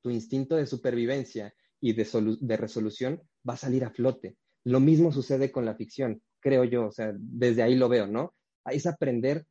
tu 0.00 0.10
instinto 0.10 0.56
de 0.56 0.66
supervivencia 0.66 1.54
y 1.80 1.92
de, 1.92 2.08
de 2.40 2.56
resolución 2.56 3.22
va 3.48 3.54
a 3.54 3.58
salir 3.58 3.84
a 3.84 3.90
flote. 3.90 4.36
Lo 4.64 4.80
mismo 4.80 5.12
sucede 5.12 5.50
con 5.50 5.64
la 5.64 5.74
ficción, 5.74 6.22
creo 6.40 6.64
yo, 6.64 6.86
o 6.86 6.92
sea, 6.92 7.12
desde 7.16 7.62
ahí 7.62 7.74
lo 7.74 7.88
veo, 7.88 8.06
¿no? 8.06 8.34
Es 8.64 8.86
aprender 8.86 9.44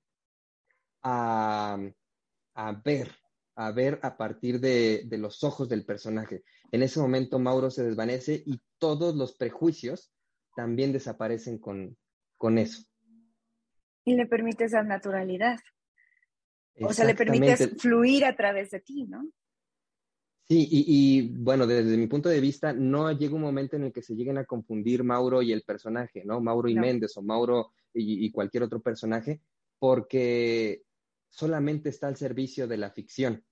a, 1.04 1.78
a 2.54 2.72
ver, 2.84 3.12
a 3.56 3.72
ver 3.72 4.00
a 4.04 4.18
partir 4.18 4.60
de, 4.60 5.06
los 5.12 5.44
ojos 5.44 5.70
del 5.70 5.86
personaje. 5.86 6.44
En 6.72 6.84
ese 6.84 7.00
momento 7.00 7.40
Mauro 7.40 7.70
se 7.70 7.84
desvanece 7.84 8.42
y 8.46 8.62
todos 8.78 9.16
los 9.16 9.36
prejuicios 9.36 10.14
también 10.56 10.92
desaparecen 10.94 11.60
con, 11.60 11.98
con 12.38 12.58
eso. 12.58 12.84
Y 14.04 14.16
le 14.16 14.26
permite 14.26 14.66
esa 14.66 14.84
naturalidad. 14.84 15.60
O 16.82 16.94
sea, 16.94 17.06
le 17.06 17.16
permites 17.16 17.76
fluir 17.80 18.26
a 18.26 18.36
través 18.36 18.72
de 18.72 18.80
ti, 18.80 19.04
¿no? 19.04 19.30
Sí, 20.52 20.68
y, 20.70 21.30
bueno, 21.30 21.66
desde 21.66 21.96
mi 21.96 22.08
punto 22.08 22.28
de 22.28 22.42
vista, 22.42 22.74
no 22.74 23.10
llega 23.14 23.36
un 23.36 23.42
momento 23.42 23.78
en 23.78 23.86
el 23.86 23.94
que 23.94 24.02
se 24.02 24.16
lleguen 24.16 24.38
a 24.38 24.44
confundir 24.44 25.02
Mauro 25.02 25.42
y 25.42 25.54
el 25.54 25.62
personaje, 25.62 26.26
¿no? 26.26 26.42
Mauro 26.42 26.68
y 26.68 26.76
Méndez 26.76 27.16
o 27.16 27.22
Mauro 27.22 27.72
y, 27.94 28.30
cualquier 28.34 28.64
otro 28.64 28.82
personaje, 28.82 29.40
porque 29.80 30.84
solamente 31.30 31.88
está 31.88 32.10
al 32.10 32.18
servicio 32.18 32.68
de 32.68 32.76
la 32.76 32.92
ficción. 32.92 33.46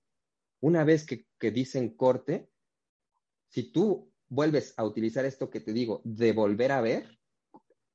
Una 0.60 0.84
vez 0.84 1.06
que, 1.06 1.50
dicen 1.50 1.96
corte, 1.96 2.50
si 3.48 3.72
tú 3.72 4.12
vuelves 4.28 4.74
a 4.76 4.84
utilizar 4.84 5.24
esto 5.24 5.48
que 5.48 5.62
te 5.62 5.72
digo, 5.72 6.02
de 6.04 6.34
volver 6.34 6.70
a 6.70 6.82
ver, 6.82 7.18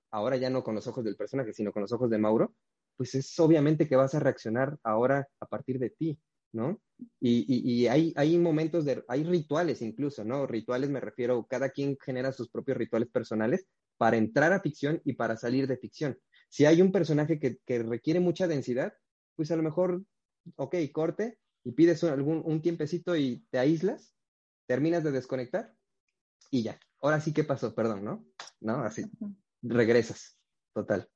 ahora 0.10 0.38
ya 0.38 0.50
no 0.50 0.64
con 0.64 0.74
los 0.74 0.88
ojos 0.88 1.06
del 1.06 1.16
personaje, 1.16 1.54
sino 1.54 1.72
con 1.72 1.84
los 1.84 1.92
ojos 1.92 2.10
de 2.10 2.18
Mauro, 2.18 2.56
pues 2.98 3.14
es 3.14 3.40
obviamente 3.40 3.88
que 3.88 3.98
vas 3.98 4.16
a 4.16 4.20
reaccionar 4.20 4.80
ahora 4.82 5.28
a 5.40 5.46
partir 5.46 5.78
de 5.78 5.92
ti, 5.92 6.18
¿no? 6.56 6.82
Y, 7.20 7.88
hay, 7.88 8.14
hay 8.16 8.38
momentos 8.38 8.86
de, 8.86 9.04
hay 9.08 9.24
rituales 9.24 9.82
incluso, 9.82 10.24
¿no? 10.24 10.48
Rituales 10.48 10.90
me 10.90 11.02
refiero, 11.02 11.46
cada 11.48 11.70
quien 11.70 11.98
genera 12.04 12.32
sus 12.32 12.50
propios 12.50 12.78
rituales 12.78 13.10
personales 13.10 13.68
para 13.98 14.18
entrar 14.18 14.54
a 14.54 14.62
ficción 14.62 15.02
y 15.04 15.14
para 15.14 15.38
salir 15.38 15.68
de 15.68 15.78
ficción. 15.78 16.18
Si 16.50 16.66
hay 16.66 16.82
un 16.82 16.92
personaje 16.92 17.40
que, 17.40 17.58
que 17.66 17.84
requiere 17.84 18.20
mucha 18.20 18.48
densidad, 18.48 18.94
pues 19.36 19.52
a 19.52 19.56
lo 19.56 19.64
mejor, 19.64 20.04
ok, 20.56 20.76
corte 20.94 21.38
y 21.64 21.74
pides 21.74 22.02
un, 22.04 22.12
algún, 22.12 22.42
un 22.46 22.62
tiempecito 22.62 23.16
y 23.16 23.46
te 23.50 23.60
aíslas, 23.60 24.16
terminas 24.66 25.04
de 25.04 25.12
desconectar 25.12 25.76
y 26.50 26.64
ya. 26.64 26.80
Ahora 27.02 27.20
sí, 27.20 27.34
¿qué 27.34 27.44
pasó? 27.44 27.76
Perdón, 27.76 28.06
¿no? 28.06 28.26
¿No? 28.62 28.84
Así, 28.84 29.04
regresas, 29.62 30.38
total. 30.74 31.10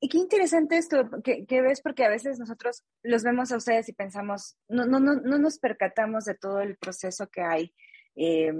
Y 0.00 0.08
qué 0.08 0.18
interesante 0.18 0.76
esto 0.76 1.08
que, 1.24 1.46
que, 1.46 1.62
ves, 1.62 1.80
porque 1.80 2.04
a 2.04 2.08
veces 2.08 2.38
nosotros 2.38 2.84
los 3.02 3.22
vemos 3.22 3.50
a 3.52 3.56
ustedes 3.56 3.88
y 3.88 3.92
pensamos, 3.92 4.56
no, 4.68 4.84
no, 4.86 5.00
no, 5.00 5.14
no 5.14 5.38
nos 5.38 5.58
percatamos 5.58 6.24
de 6.24 6.34
todo 6.34 6.60
el 6.60 6.76
proceso 6.76 7.28
que 7.28 7.42
hay 7.42 7.74
eh, 8.16 8.52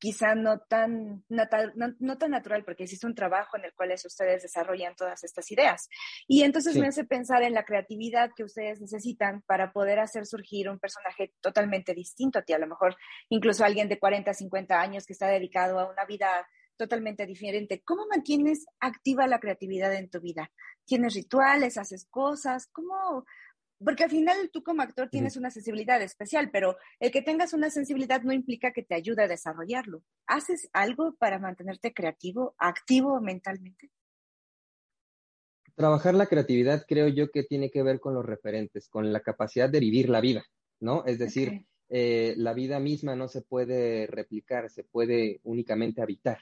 quizá 0.00 0.34
no 0.34 0.60
tan, 0.60 1.24
no, 1.28 2.18
tan 2.18 2.30
natural, 2.30 2.64
porque 2.64 2.84
existe 2.84 3.06
un 3.06 3.14
trabajo 3.14 3.58
en 3.58 3.66
el 3.66 3.74
cual 3.74 3.92
ustedes 3.92 4.42
desarrollan 4.42 4.96
todas 4.96 5.22
estas 5.22 5.50
ideas. 5.52 5.88
Y 6.26 6.42
entonces 6.42 6.74
me 6.76 6.88
hace 6.88 7.04
pensar 7.04 7.42
en 7.42 7.52
la 7.52 7.64
creatividad 7.64 8.30
que 8.34 8.42
ustedes 8.42 8.80
necesitan 8.80 9.42
para 9.42 9.72
poder 9.72 10.00
hacer 10.00 10.24
surgir 10.24 10.70
un 10.70 10.78
personaje 10.78 11.34
totalmente 11.40 11.92
distinto 11.92 12.38
a 12.38 12.42
ti, 12.42 12.54
a 12.54 12.58
lo 12.58 12.66
mejor 12.66 12.96
incluso 13.28 13.62
alguien 13.62 13.90
de 13.90 13.98
40, 13.98 14.32
50 14.32 14.80
años 14.80 15.04
que 15.04 15.12
está 15.12 15.28
dedicado 15.28 15.78
a 15.78 15.90
una 15.90 16.06
vida 16.06 16.48
totalmente 16.80 17.26
diferente. 17.26 17.82
¿Cómo 17.84 18.06
mantienes 18.06 18.64
activa 18.80 19.26
la 19.26 19.38
creatividad 19.38 19.94
en 19.94 20.08
tu 20.08 20.18
vida? 20.18 20.50
¿Tienes 20.86 21.12
rituales? 21.12 21.76
¿Haces 21.76 22.06
cosas? 22.06 22.68
¿Cómo, 22.72 23.26
porque 23.84 24.04
al 24.04 24.10
final 24.10 24.48
tú 24.50 24.62
como 24.62 24.80
actor 24.80 25.10
tienes 25.10 25.36
una 25.36 25.50
sensibilidad 25.50 26.00
especial, 26.00 26.50
pero 26.50 26.78
el 26.98 27.10
que 27.10 27.20
tengas 27.20 27.52
una 27.52 27.68
sensibilidad 27.68 28.22
no 28.22 28.32
implica 28.32 28.72
que 28.72 28.82
te 28.82 28.94
ayude 28.94 29.24
a 29.24 29.28
desarrollarlo. 29.28 30.02
¿Haces 30.26 30.70
algo 30.72 31.16
para 31.16 31.38
mantenerte 31.38 31.92
creativo, 31.92 32.54
activo 32.56 33.20
mentalmente? 33.20 33.90
Trabajar 35.74 36.14
la 36.14 36.26
creatividad 36.26 36.86
creo 36.88 37.08
yo 37.08 37.30
que 37.30 37.42
tiene 37.42 37.70
que 37.70 37.82
ver 37.82 38.00
con 38.00 38.14
los 38.14 38.24
referentes, 38.24 38.88
con 38.88 39.12
la 39.12 39.20
capacidad 39.20 39.68
de 39.68 39.80
vivir 39.80 40.08
la 40.08 40.22
vida, 40.22 40.44
¿no? 40.78 41.04
Es 41.04 41.18
decir, 41.18 41.66
eh, 41.90 42.34
la 42.38 42.54
vida 42.54 42.80
misma 42.80 43.16
no 43.16 43.28
se 43.28 43.42
puede 43.42 44.06
replicar, 44.06 44.70
se 44.70 44.84
puede 44.84 45.40
únicamente 45.42 46.00
habitar, 46.00 46.38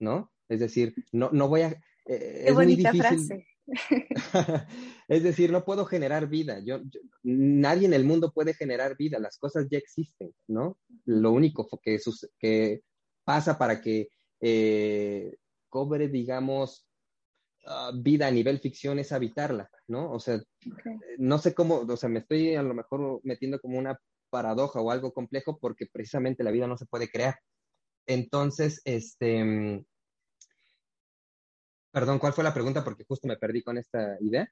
¿no? 0.00 0.32
Es 0.48 0.60
decir, 0.60 0.94
no, 1.12 1.30
no 1.32 1.48
voy 1.48 1.62
a... 1.62 1.80
Eh, 2.06 2.44
Qué 2.46 2.52
bonita 2.52 2.92
frase. 2.92 3.46
es 5.08 5.22
decir, 5.22 5.52
no 5.52 5.64
puedo 5.64 5.84
generar 5.84 6.28
vida. 6.28 6.58
Yo, 6.64 6.80
nadie 7.22 7.86
en 7.86 7.94
el 7.94 8.04
mundo 8.04 8.32
puede 8.32 8.54
generar 8.54 8.96
vida. 8.96 9.18
Las 9.18 9.38
cosas 9.38 9.68
ya 9.70 9.78
existen, 9.78 10.34
¿no? 10.48 10.78
Lo 11.04 11.30
único 11.30 11.68
que, 11.82 11.98
que 12.38 12.80
pasa 13.24 13.56
para 13.56 13.80
que 13.80 14.08
eh, 14.40 15.36
cobre, 15.68 16.08
digamos, 16.08 16.86
ah, 17.66 17.92
vida 17.94 18.26
a 18.26 18.30
nivel 18.30 18.58
ficción 18.58 18.98
es 18.98 19.12
habitarla, 19.12 19.70
¿no? 19.86 20.10
O 20.10 20.18
sea, 20.18 20.42
no 21.18 21.38
sé 21.38 21.54
cómo, 21.54 21.80
o 21.80 21.96
sea, 21.96 22.08
me 22.08 22.20
estoy 22.20 22.54
a 22.56 22.62
lo 22.62 22.74
mejor 22.74 23.20
metiendo 23.22 23.60
como 23.60 23.78
una 23.78 23.98
paradoja 24.30 24.80
o 24.80 24.90
algo 24.90 25.12
complejo 25.12 25.58
porque 25.58 25.86
precisamente 25.92 26.44
la 26.44 26.50
vida 26.50 26.66
no 26.66 26.76
se 26.76 26.86
puede 26.86 27.08
crear. 27.08 27.36
Entonces, 28.06 28.80
este, 28.84 29.84
Perdón, 31.92 32.18
¿cuál 32.18 32.32
fue 32.32 32.44
la 32.44 32.54
pregunta? 32.54 32.84
Porque 32.84 33.04
justo 33.04 33.26
me 33.26 33.36
perdí 33.36 33.62
con 33.62 33.76
esta 33.76 34.16
idea. 34.20 34.48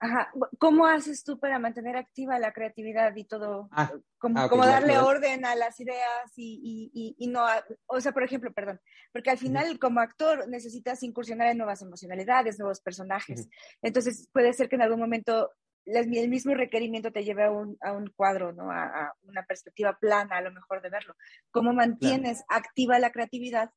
Ajá. 0.00 0.30
¿Cómo 0.58 0.86
haces 0.86 1.24
tú 1.24 1.38
para 1.38 1.58
mantener 1.58 1.96
activa 1.96 2.38
la 2.38 2.52
creatividad 2.52 3.16
y 3.16 3.24
todo? 3.24 3.68
Ah, 3.70 3.90
como, 4.18 4.38
ah, 4.38 4.66
darle 4.66 4.98
orden 4.98 5.46
a 5.46 5.54
las 5.54 5.80
ideas 5.80 6.32
y, 6.36 7.14
y, 7.16 7.26
no, 7.28 7.46
o 7.86 8.00
sea, 8.00 8.12
por 8.12 8.22
ejemplo, 8.22 8.52
perdón, 8.52 8.80
porque 9.12 9.30
al 9.30 9.38
final 9.38 9.78
como 9.78 10.00
actor 10.00 10.46
necesitas 10.48 11.02
incursionar 11.02 11.48
en 11.48 11.58
nuevas 11.58 11.80
emocionalidades, 11.80 12.58
nuevos 12.58 12.80
personajes. 12.80 13.48
Entonces 13.80 14.28
puede 14.32 14.52
ser 14.52 14.68
que 14.68 14.76
en 14.76 14.82
algún 14.82 15.00
momento 15.00 15.52
el 15.86 16.28
mismo 16.28 16.54
requerimiento 16.54 17.12
te 17.12 17.24
lleve 17.24 17.44
a 17.44 17.50
un, 17.50 17.76
a 17.80 17.92
un 17.92 18.10
cuadro, 18.16 18.52
¿no? 18.52 18.70
A, 18.70 19.14
una 19.22 19.44
perspectiva 19.44 19.98
plana, 20.00 20.38
a 20.38 20.42
lo 20.42 20.52
mejor 20.52 20.82
de 20.82 20.90
verlo. 20.90 21.14
¿Cómo 21.50 21.72
mantienes 21.72 22.42
activa 22.48 22.98
la 22.98 23.10
creatividad 23.10 23.70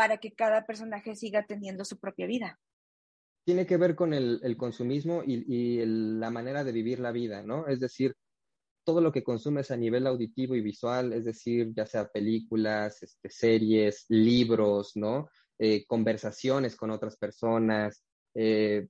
para 0.00 0.16
que 0.16 0.32
cada 0.32 0.64
personaje 0.64 1.14
siga 1.14 1.44
teniendo 1.44 1.84
su 1.84 1.98
propia 1.98 2.26
vida. 2.26 2.58
Tiene 3.44 3.66
que 3.66 3.76
ver 3.76 3.94
con 3.94 4.14
el, 4.14 4.56
consumismo 4.56 5.22
y, 5.26 5.84
la 5.84 6.30
manera 6.30 6.64
de 6.64 6.72
vivir 6.72 7.00
la 7.00 7.12
vida, 7.12 7.42
¿no? 7.42 7.66
Es 7.66 7.80
decir, 7.80 8.14
todo 8.82 9.02
lo 9.02 9.12
que 9.12 9.22
consumes 9.22 9.70
a 9.70 9.76
nivel 9.76 10.06
auditivo 10.06 10.54
y 10.54 10.62
visual, 10.62 11.12
es 11.12 11.26
decir, 11.26 11.74
ya 11.74 11.84
sea 11.84 12.08
películas, 12.08 13.02
este, 13.02 13.28
series, 13.28 14.06
libros, 14.08 14.92
¿no? 14.94 15.28
Eh, 15.58 15.84
conversaciones 15.86 16.76
con 16.76 16.90
otras 16.90 17.18
personas, 17.18 18.02
eh, 18.34 18.88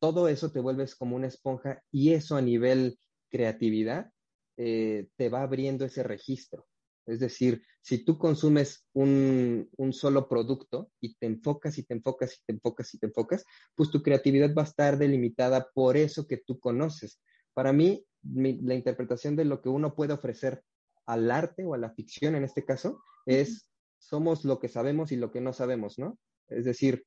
todo 0.00 0.28
eso 0.28 0.50
te 0.50 0.60
vuelves 0.60 0.96
como 0.96 1.16
una 1.16 1.28
esponja 1.28 1.82
y 1.92 2.12
eso 2.14 2.36
a 2.36 2.42
nivel 2.42 2.98
creatividad 3.30 4.10
eh, 4.56 5.08
te 5.16 5.28
va 5.28 5.42
abriendo 5.42 5.84
ese 5.84 6.02
registro. 6.02 6.66
Es 7.06 7.20
decir, 7.20 7.62
si 7.82 8.04
tú 8.04 8.18
consumes 8.18 8.86
un, 8.92 9.68
solo 9.92 10.28
producto 10.28 10.90
y 11.00 11.14
te 11.16 11.26
enfocas 11.26 11.78
y 11.78 11.84
te 11.84 11.94
enfocas 11.94 12.34
y 12.34 12.44
te 12.46 12.52
enfocas 12.52 12.94
y 12.94 12.98
te 12.98 13.06
enfocas, 13.06 13.44
pues 13.74 13.90
tu 13.90 14.02
creatividad 14.02 14.54
va 14.54 14.62
a 14.62 14.66
estar 14.66 14.98
delimitada 14.98 15.70
por 15.74 15.96
eso 15.96 16.26
que 16.26 16.36
tú 16.36 16.58
conoces. 16.60 17.20
Para 17.54 17.72
mí, 17.72 18.04
la 18.22 18.74
interpretación 18.74 19.34
de 19.34 19.44
lo 19.44 19.60
que 19.62 19.68
uno 19.68 19.94
puede 19.94 20.12
ofrecer 20.12 20.62
al 21.06 21.30
arte 21.30 21.64
o 21.64 21.74
a 21.74 21.78
la 21.78 21.90
ficción 21.90 22.34
en 22.34 22.44
este 22.44 22.64
caso 22.64 23.02
es 23.26 23.68
somos 23.98 24.44
lo 24.44 24.60
que 24.60 24.68
sabemos 24.68 25.10
y 25.10 25.16
lo 25.16 25.32
que 25.32 25.40
no 25.40 25.52
sabemos, 25.52 25.98
¿no? 25.98 26.18
Es 26.48 26.64
decir, 26.64 27.04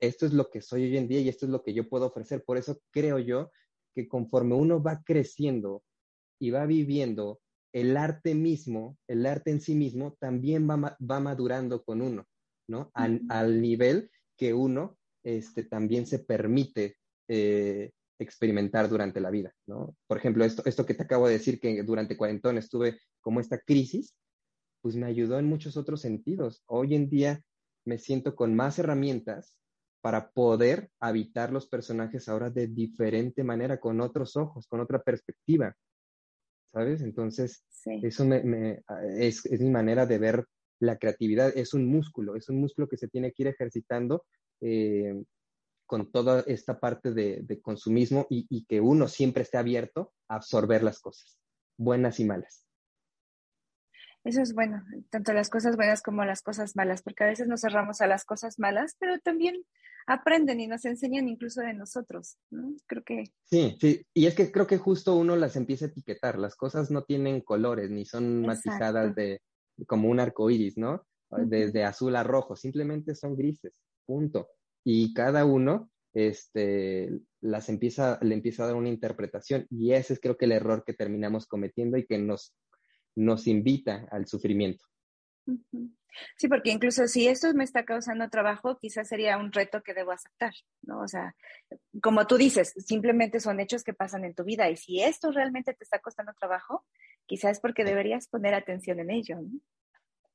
esto 0.00 0.26
es 0.26 0.32
lo 0.32 0.50
que 0.50 0.60
soy 0.60 0.84
hoy 0.84 0.96
en 0.96 1.08
día 1.08 1.20
y 1.20 1.28
esto 1.28 1.46
es 1.46 1.52
lo 1.52 1.62
que 1.62 1.74
yo 1.74 1.88
puedo 1.88 2.06
ofrecer. 2.06 2.44
Por 2.44 2.56
eso 2.56 2.80
creo 2.90 3.18
yo 3.18 3.50
que 3.94 4.08
conforme 4.08 4.54
uno 4.54 4.82
va 4.82 5.02
creciendo 5.04 5.82
y 6.40 6.50
va 6.50 6.66
viviendo 6.66 7.40
el 7.72 7.96
arte 7.96 8.34
mismo, 8.34 8.98
el 9.08 9.26
arte 9.26 9.50
en 9.50 9.60
sí 9.60 9.74
mismo, 9.74 10.16
también 10.20 10.68
va, 10.68 10.96
va 11.00 11.20
madurando 11.20 11.82
con 11.82 12.02
uno. 12.02 12.26
¿no? 12.68 12.90
Al, 12.94 13.60
nivel 13.60 14.10
que 14.36 14.54
uno 14.54 14.98
este, 15.22 15.64
también 15.64 16.06
se 16.06 16.20
permite 16.20 16.96
eh, 17.28 17.92
experimentar 18.18 18.88
durante 18.88 19.20
la 19.20 19.30
vida, 19.30 19.52
¿no? 19.66 19.96
Por 20.06 20.18
ejemplo, 20.18 20.44
esto, 20.44 20.62
esto 20.66 20.86
que 20.86 20.94
te 20.94 21.02
acabo 21.02 21.26
de 21.26 21.34
decir, 21.34 21.60
que 21.60 21.82
durante 21.82 22.16
cuarentón 22.16 22.58
estuve 22.58 23.00
como 23.20 23.40
esta 23.40 23.58
crisis, 23.58 24.14
pues 24.80 24.96
me 24.96 25.06
ayudó 25.06 25.38
en 25.38 25.46
muchos 25.46 25.76
otros 25.76 26.00
sentidos. 26.00 26.62
Hoy 26.66 26.94
en 26.94 27.08
día 27.08 27.42
me 27.86 27.98
siento 27.98 28.34
con 28.34 28.54
más 28.54 28.78
herramientas 28.78 29.56
para 30.04 30.28
poder 30.32 30.90
habitar 31.00 31.50
los 31.50 31.66
personajes 31.66 32.28
ahora 32.28 32.50
de 32.50 32.66
diferente 32.66 33.42
manera, 33.42 33.80
con 33.80 34.02
otros 34.02 34.36
ojos, 34.36 34.66
con 34.66 34.80
otra 34.80 35.02
perspectiva. 35.02 35.74
¿Sabes? 36.74 37.00
Entonces, 37.00 37.64
eso 37.86 38.26
me, 38.26 38.82
es, 39.16 39.50
mi 39.50 39.70
manera 39.70 40.04
de 40.04 40.18
ver 40.18 40.44
la 40.78 40.98
creatividad. 40.98 41.56
Es 41.56 41.72
un 41.72 41.86
músculo, 41.86 42.36
es 42.36 42.50
un 42.50 42.60
músculo 42.60 42.86
que 42.86 42.98
se 42.98 43.08
tiene 43.08 43.32
que 43.32 43.44
ir 43.44 43.48
ejercitando 43.48 44.26
eh, 44.60 45.24
con 45.86 46.12
toda 46.12 46.44
esta 46.48 46.78
parte 46.78 47.14
de, 47.14 47.60
consumismo 47.62 48.26
y, 48.28 48.66
que 48.66 48.82
uno 48.82 49.08
siempre 49.08 49.42
esté 49.42 49.56
abierto 49.56 50.12
a 50.28 50.34
absorber 50.34 50.82
las 50.82 51.00
cosas, 51.00 51.38
buenas 51.78 52.20
y 52.20 52.26
malas. 52.26 52.66
Eso 54.22 54.42
es 54.42 54.52
bueno, 54.52 54.84
tanto 55.08 55.32
las 55.32 55.48
cosas 55.48 55.76
buenas 55.76 56.02
como 56.02 56.26
las 56.26 56.42
cosas 56.42 56.76
malas, 56.76 57.02
porque 57.02 57.24
a 57.24 57.28
veces 57.28 57.48
nos 57.48 57.62
cerramos 57.62 58.02
a 58.02 58.06
las 58.06 58.26
cosas 58.26 58.58
malas, 58.58 58.96
pero 58.98 59.18
también 59.20 59.64
aprenden 60.06 60.60
y 60.60 60.66
nos 60.66 60.84
enseñan 60.84 61.28
incluso 61.28 61.60
de 61.60 61.74
nosotros, 61.74 62.36
¿no? 62.50 62.74
Creo 62.86 63.02
que... 63.04 63.24
Sí, 63.44 63.76
sí, 63.80 64.06
y 64.12 64.26
es 64.26 64.34
que 64.34 64.50
creo 64.50 64.66
que 64.66 64.78
justo 64.78 65.14
uno 65.16 65.36
las 65.36 65.56
empieza 65.56 65.86
a 65.86 65.88
etiquetar, 65.88 66.38
las 66.38 66.56
cosas 66.56 66.90
no 66.90 67.04
tienen 67.04 67.40
colores, 67.40 67.90
ni 67.90 68.04
son 68.04 68.42
matizadas 68.42 69.14
de 69.14 69.40
como 69.86 70.08
un 70.08 70.20
arco 70.20 70.50
iris, 70.50 70.76
¿no? 70.76 71.06
Desde 71.30 71.84
azul 71.84 72.14
a 72.14 72.22
rojo, 72.22 72.54
simplemente 72.54 73.14
son 73.14 73.36
grises, 73.36 73.72
punto 74.06 74.48
y 74.84 75.14
cada 75.14 75.44
uno 75.46 75.90
este, 76.12 77.10
las 77.40 77.68
empieza, 77.68 78.18
le 78.22 78.34
empieza 78.34 78.62
a 78.62 78.66
dar 78.66 78.76
una 78.76 78.90
interpretación 78.90 79.66
y 79.70 79.92
ese 79.92 80.12
es 80.12 80.20
creo 80.20 80.36
que 80.36 80.44
el 80.44 80.52
error 80.52 80.84
que 80.84 80.92
terminamos 80.92 81.46
cometiendo 81.46 81.96
y 81.96 82.06
que 82.06 82.18
nos, 82.18 82.54
nos 83.16 83.46
invita 83.46 84.06
al 84.10 84.26
sufrimiento. 84.26 84.84
Sí, 86.36 86.48
porque 86.48 86.70
incluso 86.70 87.08
si 87.08 87.26
esto 87.26 87.52
me 87.54 87.64
está 87.64 87.84
causando 87.84 88.28
trabajo, 88.30 88.78
quizás 88.78 89.08
sería 89.08 89.36
un 89.36 89.52
reto 89.52 89.82
que 89.82 89.94
debo 89.94 90.12
aceptar, 90.12 90.52
¿no? 90.82 91.00
O 91.00 91.08
sea, 91.08 91.34
como 92.00 92.26
tú 92.26 92.36
dices, 92.36 92.72
simplemente 92.78 93.40
son 93.40 93.60
hechos 93.60 93.82
que 93.82 93.94
pasan 93.94 94.24
en 94.24 94.34
tu 94.34 94.44
vida 94.44 94.70
y 94.70 94.76
si 94.76 95.02
esto 95.02 95.32
realmente 95.32 95.74
te 95.74 95.82
está 95.84 95.98
costando 95.98 96.32
trabajo, 96.38 96.84
quizás 97.26 97.52
es 97.52 97.60
porque 97.60 97.84
deberías 97.84 98.28
poner 98.28 98.54
atención 98.54 99.00
en 99.00 99.10
ello, 99.10 99.40
¿no? 99.40 99.60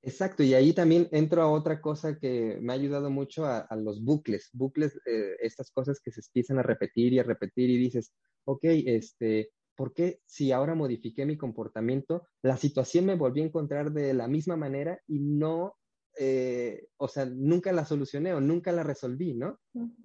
Exacto, 0.02 0.44
y 0.44 0.54
ahí 0.54 0.72
también 0.72 1.10
entro 1.12 1.42
a 1.42 1.52
otra 1.52 1.82
cosa 1.82 2.18
que 2.18 2.58
me 2.62 2.72
ha 2.72 2.76
ayudado 2.78 3.10
mucho 3.10 3.46
a, 3.46 3.68
los 3.76 4.02
bucles, 4.02 4.50
bucles, 4.54 4.96
eh, 5.06 5.36
estas 5.42 5.72
cosas 5.72 6.00
que 6.00 6.10
se 6.12 6.22
empiezan 6.22 6.58
a 6.58 6.64
repetir 6.64 7.12
y 7.12 7.20
a 7.20 7.24
repetir 7.24 7.70
y 7.70 7.78
dices, 7.78 8.14
ok, 8.46 8.62
este, 8.64 9.50
¿por 9.80 9.94
qué 9.94 10.20
si 10.26 10.52
ahora 10.52 10.76
modifiqué 10.76 11.26
mi 11.26 11.38
comportamiento, 11.38 12.28
la 12.42 12.58
situación 12.58 13.06
me 13.06 13.16
volvió 13.16 13.44
a 13.44 13.46
encontrar 13.46 13.94
de 13.94 14.14
la 14.14 14.28
misma 14.28 14.58
manera 14.58 15.00
y 15.08 15.20
no, 15.22 15.78
eh, 16.18 16.90
o 16.98 17.08
sea, 17.08 17.26
nunca 17.26 17.72
la 17.72 17.86
solucioné 17.86 18.34
o 18.34 18.42
nunca 18.42 18.74
la 18.74 18.84
resolví, 18.84 19.36
¿no? 19.36 19.58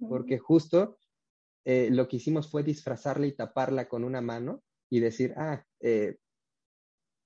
Porque 0.07 0.37
justo 0.37 0.97
eh, 1.65 1.89
lo 1.91 2.07
que 2.07 2.15
hicimos 2.15 2.49
fue 2.49 2.63
disfrazarla 2.63 3.27
y 3.27 3.35
taparla 3.35 3.89
con 3.89 4.05
una 4.05 4.21
mano 4.21 4.63
y 4.89 5.01
decir, 5.01 5.33
ah, 5.35 5.61
eh, 5.81 6.19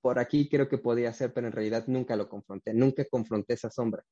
por 0.02 0.18
aquí 0.18 0.48
creo 0.48 0.68
que 0.68 0.78
podía 0.78 1.12
ser, 1.12 1.32
pero 1.32 1.46
en 1.46 1.52
realidad 1.52 1.84
nunca 1.86 2.16
lo 2.16 2.28
confronté, 2.28 2.74
nunca 2.74 3.04
confronté 3.04 3.54
esa 3.54 3.70
sombra, 3.70 4.04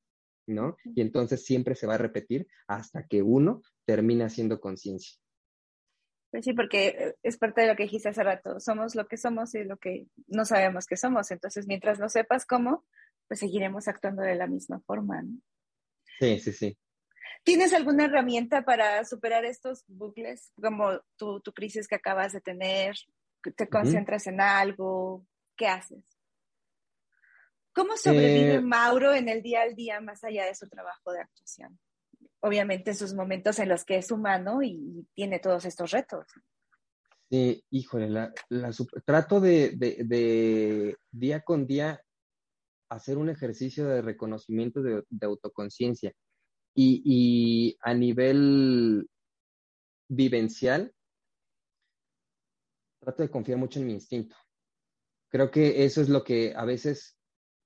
¿no? 0.47 0.77
Y 0.85 1.01
entonces 1.01 1.43
siempre 1.43 1.75
se 1.75 1.87
va 1.87 1.95
a 1.95 1.97
repetir 2.07 2.47
hasta 2.69 3.05
que 3.05 3.21
uno 3.21 3.61
termina 3.85 4.27
haciendo 4.27 4.61
conciencia. 4.61 5.19
Pues 6.31 6.45
sí, 6.45 6.53
porque 6.53 6.87
eh, 6.87 7.15
es 7.23 7.37
parte 7.37 7.61
de 7.61 7.67
lo 7.67 7.75
que 7.75 7.83
dijiste 7.83 8.09
hace 8.09 8.23
rato, 8.23 8.59
somos 8.59 8.95
lo 8.95 9.07
que 9.07 9.17
somos 9.17 9.55
y 9.55 9.63
lo 9.63 9.77
que 9.77 10.07
no 10.27 10.45
sabemos 10.45 10.85
que 10.85 10.97
somos, 10.97 11.31
entonces 11.31 11.65
mientras 11.67 11.99
no 11.99 12.09
sepas 12.09 12.45
cómo, 12.45 12.85
pues 13.27 13.39
seguiremos 13.39 13.87
actuando 13.87 14.21
de 14.21 14.35
la 14.35 14.47
misma 14.47 14.79
forma, 14.81 15.21
¿no? 15.21 15.39
Sí, 16.19 16.39
sí, 16.39 16.51
sí. 16.53 16.77
¿Tienes 17.43 17.73
alguna 17.73 18.05
herramienta 18.05 18.63
para 18.63 19.03
superar 19.05 19.45
estos 19.45 19.83
bucles, 19.87 20.51
como 20.61 20.99
tu, 21.17 21.39
tu 21.39 21.53
crisis 21.53 21.87
que 21.87 21.95
acabas 21.95 22.33
de 22.33 22.41
tener? 22.41 22.95
¿Te 23.55 23.69
concentras 23.69 24.27
en 24.27 24.41
algo? 24.41 25.25
¿qué 25.59 25.67
haces? 25.67 26.05
¿Cómo 27.73 27.97
sobrevive 27.97 28.55
eh, 28.55 28.61
Mauro 28.61 29.13
en 29.13 29.27
el 29.27 29.43
día 29.43 29.61
al 29.61 29.75
día 29.75 29.99
más 29.99 30.23
allá 30.23 30.45
de 30.45 30.55
su 30.55 30.69
trabajo 30.69 31.11
de 31.11 31.19
actuación? 31.19 31.77
Obviamente 32.41 32.91
en 32.91 32.97
sus 32.97 33.13
momentos 33.13 33.59
en 33.59 33.69
los 33.69 33.83
que 33.83 33.97
es 33.97 34.11
humano 34.11 34.63
y 34.63 35.07
tiene 35.13 35.39
todos 35.39 35.65
estos 35.65 35.91
retos. 35.91 36.25
Sí, 37.29 37.63
híjole, 37.69 38.09
la, 38.09 38.33
trato 39.05 39.39
de, 39.39 40.95
día 41.11 41.41
con 41.41 41.67
día 41.67 42.01
hacer 42.89 43.17
un 43.17 43.29
ejercicio 43.29 43.87
de 43.87 44.01
reconocimiento 44.01 44.81
de, 44.81 45.03
autoconciencia 45.21 46.11
y, 46.73 47.01
y, 47.05 47.77
a 47.81 47.93
nivel 47.93 49.07
vivencial, 50.09 50.91
trato 52.99 53.21
de 53.21 53.29
confiar 53.29 53.59
mucho 53.59 53.79
en 53.79 53.85
mi 53.85 53.93
instinto. 53.93 54.35
Creo 55.29 55.51
que 55.51 55.85
eso 55.85 56.01
es 56.01 56.09
lo 56.09 56.23
que 56.23 56.53
a 56.55 56.65
veces 56.65 57.15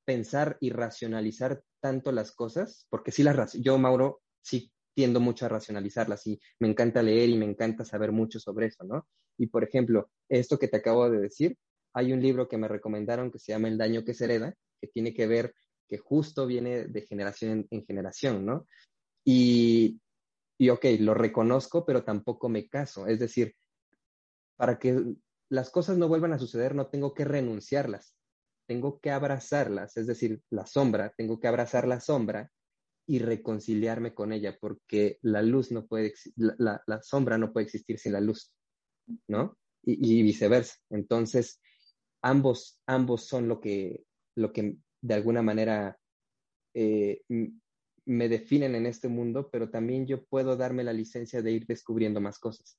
pensar 0.06 0.58
y 0.60 0.72
racionalizar 0.72 1.64
tanto 1.82 2.12
las 2.12 2.34
cosas, 2.34 2.86
porque 2.90 3.12
sí 3.12 3.24
las 3.24 3.54
yo, 3.54 3.78
Mauro, 3.78 4.23
sí 4.44 4.72
tiendo 4.94 5.20
mucho 5.20 5.46
a 5.46 5.50
racionalizarlas 5.50 6.28
y 6.28 6.40
me 6.60 6.68
encanta 6.68 7.02
leer 7.02 7.30
y 7.30 7.38
me 7.38 7.46
encanta 7.46 7.84
saber 7.84 8.12
mucho 8.12 8.40
sobre 8.40 8.68
eso, 8.68 8.84
¿no? 8.84 9.08
Y 9.38 9.48
por 9.48 9.64
ejemplo, 9.64 10.12
esto 10.30 10.60
que 10.60 10.68
te 10.68 10.78
acabo 10.78 11.10
de 11.10 11.20
decir, 11.20 11.58
hay 11.94 12.14
un 12.14 12.22
libro 12.22 12.48
que 12.48 12.58
me 12.58 12.68
recomendaron 12.68 13.32
que 13.32 13.40
se 13.40 13.54
llama 13.54 13.68
El 13.68 13.78
daño 13.78 14.04
que 14.04 14.14
se 14.14 14.26
hereda, 14.26 14.54
que 14.80 14.88
tiene 14.88 15.14
que 15.14 15.26
ver 15.26 15.56
que 15.88 15.98
justo 15.98 16.46
viene 16.46 16.86
de 16.86 17.02
generación 17.02 17.68
en, 17.70 17.86
generación, 17.86 18.46
¿no? 18.46 18.68
Y, 19.26 20.00
y 20.60 20.70
ok, 20.70 20.86
lo 21.00 21.14
reconozco, 21.14 21.86
pero 21.86 22.04
tampoco 22.04 22.50
me 22.50 22.68
caso. 22.68 23.08
Es 23.08 23.20
decir, 23.20 23.56
para 24.56 24.78
que 24.78 25.16
las 25.50 25.70
cosas 25.70 25.98
no 25.98 26.08
vuelvan 26.08 26.34
a 26.34 26.40
suceder, 26.40 26.76
no 26.76 26.88
tengo 26.88 27.14
que 27.14 27.26
renunciarlas, 27.26 28.16
tengo 28.68 29.00
que 29.00 29.12
abrazarlas, 29.12 29.98
es 29.98 30.08
decir, 30.08 30.42
la 30.50 30.66
sombra, 30.66 31.14
tengo 31.18 31.40
que 31.40 31.48
abrazar 31.48 31.88
la 31.88 32.00
sombra 32.00 32.52
y 33.06 33.20
reconciliarme 33.20 34.13
con 34.13 34.32
ella, 34.32 34.58
porque 34.60 35.18
la 35.22 35.42
luz 35.42 35.72
no 35.72 35.86
puede, 35.86 36.13
la, 36.36 36.82
la 36.88 37.02
sombra 37.02 37.38
no 37.38 37.52
puede 37.52 37.66
existir 37.66 38.00
sin 38.00 38.13
la 38.13 38.22
luz, 38.22 38.54
¿no? 39.28 39.58
Y, 39.86 40.24
viceversa. 40.24 40.76
Entonces, 40.89 41.60
ambos, 42.22 42.82
ambos 42.88 43.26
son 43.26 43.50
lo 43.50 43.60
que, 43.60 44.06
lo 44.36 44.54
que 44.54 44.78
de 45.02 45.13
alguna 45.13 45.42
manera 45.42 46.00
eh, 46.74 47.22
me 48.06 48.30
definen 48.30 48.76
en 48.76 48.86
este 48.86 49.10
mundo, 49.10 49.50
pero 49.52 49.70
también 49.70 50.08
yo 50.08 50.24
puedo 50.26 50.56
darme 50.56 50.86
la 50.86 50.94
licencia 50.94 51.42
de 51.42 51.52
ir 51.52 51.66
descubriendo 51.66 52.22
más 52.22 52.39
cosas. 52.39 52.78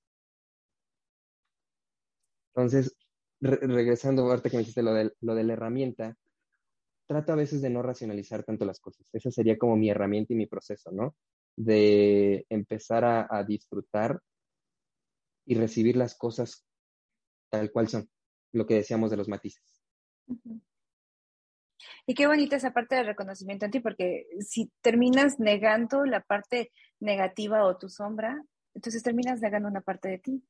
Entonces, 2.55 2.97
regresando, 3.41 4.23
ahorita 4.23 4.49
que 4.49 4.57
me 4.57 4.63
dijiste 4.63 4.83
lo 4.83 4.95
de, 4.95 5.13
lo 5.21 5.35
de 5.35 5.45
la 5.45 5.53
herramienta, 5.53 6.17
trato 7.07 7.33
a 7.33 7.37
veces 7.37 7.63
de 7.63 7.71
no 7.71 7.83
racionalizar 7.83 8.45
tanto 8.45 8.65
las 8.65 8.81
cosas. 8.81 9.07
Esa 9.13 9.31
sería 9.31 9.59
como 9.59 9.77
mi 9.77 9.91
herramienta 9.91 10.33
y 10.33 10.37
mi 10.37 10.47
proceso, 10.47 10.91
¿no? 10.93 11.15
De 11.57 12.47
empezar 12.49 13.05
a, 13.05 13.45
disfrutar 13.45 14.21
y 15.47 15.55
recibir 15.55 15.97
las 15.97 16.17
cosas 16.17 16.67
tal 17.51 17.71
cual 17.71 17.89
son, 17.89 18.09
lo 18.53 18.67
que 18.67 18.75
decíamos 18.75 19.11
de 19.11 19.17
los 19.17 19.29
matices. 19.29 19.83
Y 22.07 22.15
qué 22.15 22.27
bonita 22.27 22.57
esa 22.57 22.73
parte 22.73 22.97
del 22.97 23.07
reconocimiento 23.07 23.65
en 23.67 23.71
ti, 23.71 23.81
porque 23.81 24.27
si 24.41 24.71
terminas 24.81 25.39
negando 25.39 26.05
la 26.05 26.21
parte 26.21 26.73
negativa 27.01 27.65
o 27.65 27.77
tu 27.77 27.89
sombra, 27.89 28.43
entonces 28.75 29.03
terminas 29.03 29.41
negando 29.41 29.69
una 29.69 29.81
parte 29.81 30.09
de 30.09 30.19
ti 30.19 30.45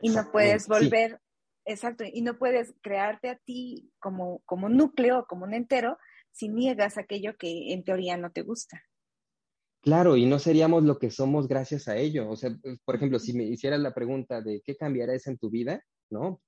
y 0.00 0.10
no 0.10 0.30
puedes 0.30 0.66
volver, 0.68 1.20
exacto, 1.64 2.04
y 2.04 2.22
no 2.22 2.38
puedes 2.38 2.74
crearte 2.82 3.28
a 3.28 3.36
ti 3.36 3.90
como, 3.98 4.40
como 4.44 4.68
núcleo, 4.68 5.26
como 5.28 5.44
un 5.44 5.54
entero, 5.54 5.98
si 6.32 6.48
niegas 6.48 6.98
aquello 6.98 7.36
que 7.36 7.72
en 7.72 7.84
teoría 7.84 8.16
no 8.16 8.30
te 8.30 8.42
gusta. 8.42 8.82
Claro, 9.82 10.16
y 10.16 10.26
no 10.26 10.38
seríamos 10.38 10.84
lo 10.84 10.98
que 10.98 11.10
somos 11.10 11.48
gracias 11.48 11.88
a 11.88 11.96
ello. 11.96 12.28
O 12.28 12.36
sea, 12.36 12.50
pues, 12.62 12.78
por 12.84 12.96
ejemplo, 12.96 13.18
si 13.18 13.32
me 13.32 13.44
hicieras 13.44 13.80
la 13.80 13.94
pregunta 13.94 14.42
de 14.42 14.60
qué 14.64 14.76
cambiarás 14.76 15.26
en 15.26 15.38
tu 15.38 15.48
vida, 15.48 15.82
¿no? 16.10 16.42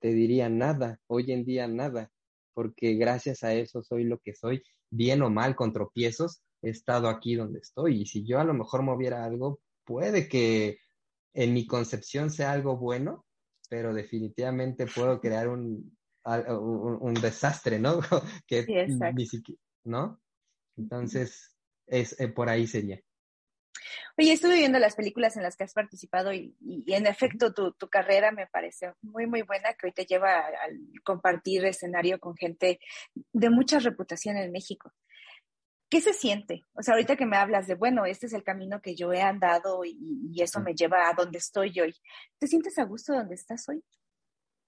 Te 0.00 0.12
diría 0.14 0.48
nada, 0.48 0.98
hoy 1.06 1.30
en 1.30 1.44
día 1.44 1.68
nada, 1.68 2.10
porque 2.54 2.94
gracias 2.94 3.42
a 3.42 3.52
eso 3.54 3.82
soy 3.82 4.04
lo 4.04 4.18
que 4.18 4.34
soy, 4.34 4.62
bien 4.90 5.22
o 5.22 5.30
mal, 5.30 5.54
con 5.54 5.72
tropiezos, 5.72 6.42
he 6.62 6.70
estado 6.70 7.08
aquí 7.08 7.34
donde 7.34 7.58
estoy. 7.58 8.00
Y 8.02 8.06
si 8.06 8.24
yo 8.24 8.40
a 8.40 8.44
lo 8.44 8.54
mejor 8.54 8.82
moviera 8.82 9.24
algo, 9.24 9.60
puede 9.84 10.28
que 10.28 10.78
en 11.34 11.52
mi 11.52 11.66
concepción 11.66 12.30
sea 12.30 12.52
algo 12.52 12.78
bueno, 12.78 13.26
pero 13.72 13.94
definitivamente 13.94 14.86
puedo 14.86 15.18
crear 15.18 15.48
un, 15.48 15.96
un, 16.26 17.14
desastre, 17.14 17.78
¿no? 17.78 18.00
que 18.46 18.64
sí, 18.64 19.58
¿no? 19.84 20.20
Entonces, 20.76 21.56
es, 21.86 22.20
eh, 22.20 22.28
por 22.28 22.50
ahí 22.50 22.66
sería. 22.66 23.00
Oye, 24.18 24.34
estuve 24.34 24.56
viendo 24.56 24.78
las 24.78 24.94
películas 24.94 25.38
en 25.38 25.42
las 25.42 25.56
que 25.56 25.64
has 25.64 25.72
participado 25.72 26.34
y, 26.34 26.54
en 26.86 27.06
efecto 27.06 27.54
tu, 27.54 27.88
carrera 27.88 28.30
me 28.30 28.46
parece 28.46 28.92
muy, 29.00 29.26
muy 29.26 29.40
buena, 29.40 29.72
que 29.72 29.86
hoy 29.86 29.92
te 29.92 30.04
lleva 30.04 30.40
a, 30.40 30.52
compartir 31.02 31.64
escenario 31.64 32.20
con 32.20 32.36
gente 32.36 32.78
de 33.32 33.48
mucha 33.48 33.78
reputación 33.78 34.36
en 34.36 34.52
México. 34.52 34.92
¿Qué 35.92 36.00
se 36.00 36.14
siente? 36.14 36.64
O 36.72 36.82
sea, 36.82 36.94
ahorita 36.94 37.16
que 37.16 37.26
me 37.26 37.36
hablas 37.36 37.66
de, 37.66 37.74
bueno, 37.74 38.06
este 38.06 38.24
es 38.24 38.32
el 38.32 38.42
camino 38.42 38.80
que 38.80 38.94
yo 38.94 39.12
he 39.12 39.20
andado 39.20 39.84
y, 39.84 40.40
eso 40.40 40.58
me 40.60 40.72
lleva 40.72 41.06
a 41.06 41.12
donde 41.12 41.36
estoy 41.36 41.78
hoy. 41.80 41.94
¿Te 42.38 42.46
sientes 42.46 42.78
a 42.78 42.84
gusto 42.86 43.12
donde 43.12 43.34
estás 43.34 43.68
hoy? 43.68 43.84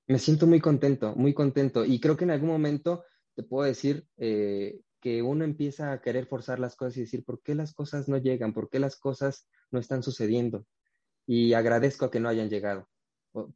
Me 0.06 0.18
siento 0.18 0.46
muy 0.46 0.60
contento, 0.60 1.14
muy 1.16 1.32
contento. 1.32 1.82
Y 1.82 1.98
creo 1.98 2.14
que 2.14 2.24
en 2.24 2.32
algún 2.32 2.50
momento 2.50 3.04
te 3.34 3.42
puedo 3.42 3.66
decir 3.66 4.06
eh, 4.18 4.82
que 5.00 5.22
uno 5.22 5.44
empieza 5.44 5.92
a 5.92 6.02
querer 6.02 6.26
forzar 6.26 6.58
las 6.58 6.76
cosas 6.76 6.98
y 6.98 7.00
decir, 7.00 7.24
¿por 7.24 7.40
qué 7.40 7.54
las 7.54 7.72
cosas 7.72 8.06
no 8.06 8.18
llegan? 8.18 8.52
¿Por 8.52 8.68
qué 8.68 8.78
las 8.78 8.96
cosas 8.96 9.48
no 9.70 9.80
están 9.80 10.02
sucediendo? 10.02 10.66
Y 11.26 11.54
agradezco 11.54 12.10
que 12.10 12.20
no 12.20 12.28
hayan 12.28 12.50
llegado, 12.50 12.90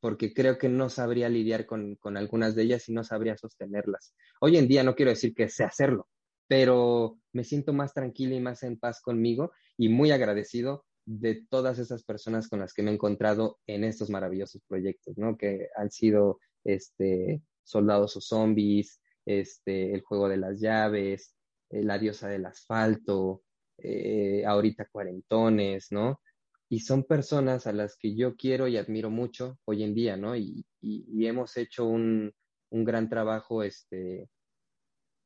porque 0.01 0.33
creo 0.33 0.57
que 0.57 0.71
no 0.71 0.89
sabría 0.89 1.29
lidiar 1.29 1.67
con, 1.67 1.97
con 1.97 2.17
algunas 2.17 2.55
de 2.55 2.63
ellas 2.63 2.89
y 2.89 2.95
no 2.95 3.05
sabría 3.05 3.37
sostenerlas. 3.37 4.15
Hoy 4.41 4.57
en 4.57 4.69
día 4.69 4.83
no 4.85 4.95
quiero 4.95 5.11
decir 5.11 5.35
que 5.35 5.51
sé 5.51 5.65
hacerlo, 5.65 6.09
pero 6.49 7.19
me 7.33 7.45
siento 7.45 7.73
más 7.73 7.95
tranquila 7.95 8.35
y 8.35 8.41
más 8.41 8.63
en 8.63 8.79
paz 8.79 9.01
conmigo 9.01 9.53
y 9.77 9.89
muy 9.89 10.11
agradecido 10.11 10.85
de 11.05 11.47
todas 11.49 11.79
esas 11.79 12.03
personas 12.05 12.49
con 12.49 12.61
las 12.61 12.75
que 12.75 12.83
me 12.83 12.91
he 12.91 12.95
encontrado 12.95 13.59
en 13.67 13.85
estos 13.85 14.11
maravillosos 14.11 14.63
proyectos, 14.67 15.17
¿no? 15.17 15.37
Que 15.37 15.69
han 15.77 15.91
sido 15.91 16.39
este, 16.65 17.43
Soldados 17.63 18.17
o 18.17 18.21
Zombies, 18.21 19.01
este, 19.25 19.95
El 19.95 20.03
Juego 20.03 20.29
de 20.29 20.39
las 20.39 20.61
Llaves, 20.61 21.35
eh, 21.71 21.83
la 21.83 21.99
diosa 21.99 22.29
del 22.29 22.47
asfalto, 22.47 23.43
eh, 23.79 24.45
ahorita 24.47 24.89
cuarentones, 24.91 25.93
¿no? 25.93 26.21
Y 26.69 26.81
son 26.81 27.05
personas 27.05 27.67
a 27.67 27.73
las 27.73 27.97
que 27.97 28.15
yo 28.15 28.37
quiero 28.37 28.69
y 28.69 28.77
admiro 28.77 29.11
mucho 29.11 29.59
hoy 29.65 29.85
en 29.85 29.95
día, 29.95 30.17
¿no? 30.17 30.37
Y, 30.37 30.67
hemos 30.81 31.57
hecho 31.57 31.87
un, 31.87 32.33
gran 32.71 33.09
trabajo 33.09 33.63
este, 33.63 34.29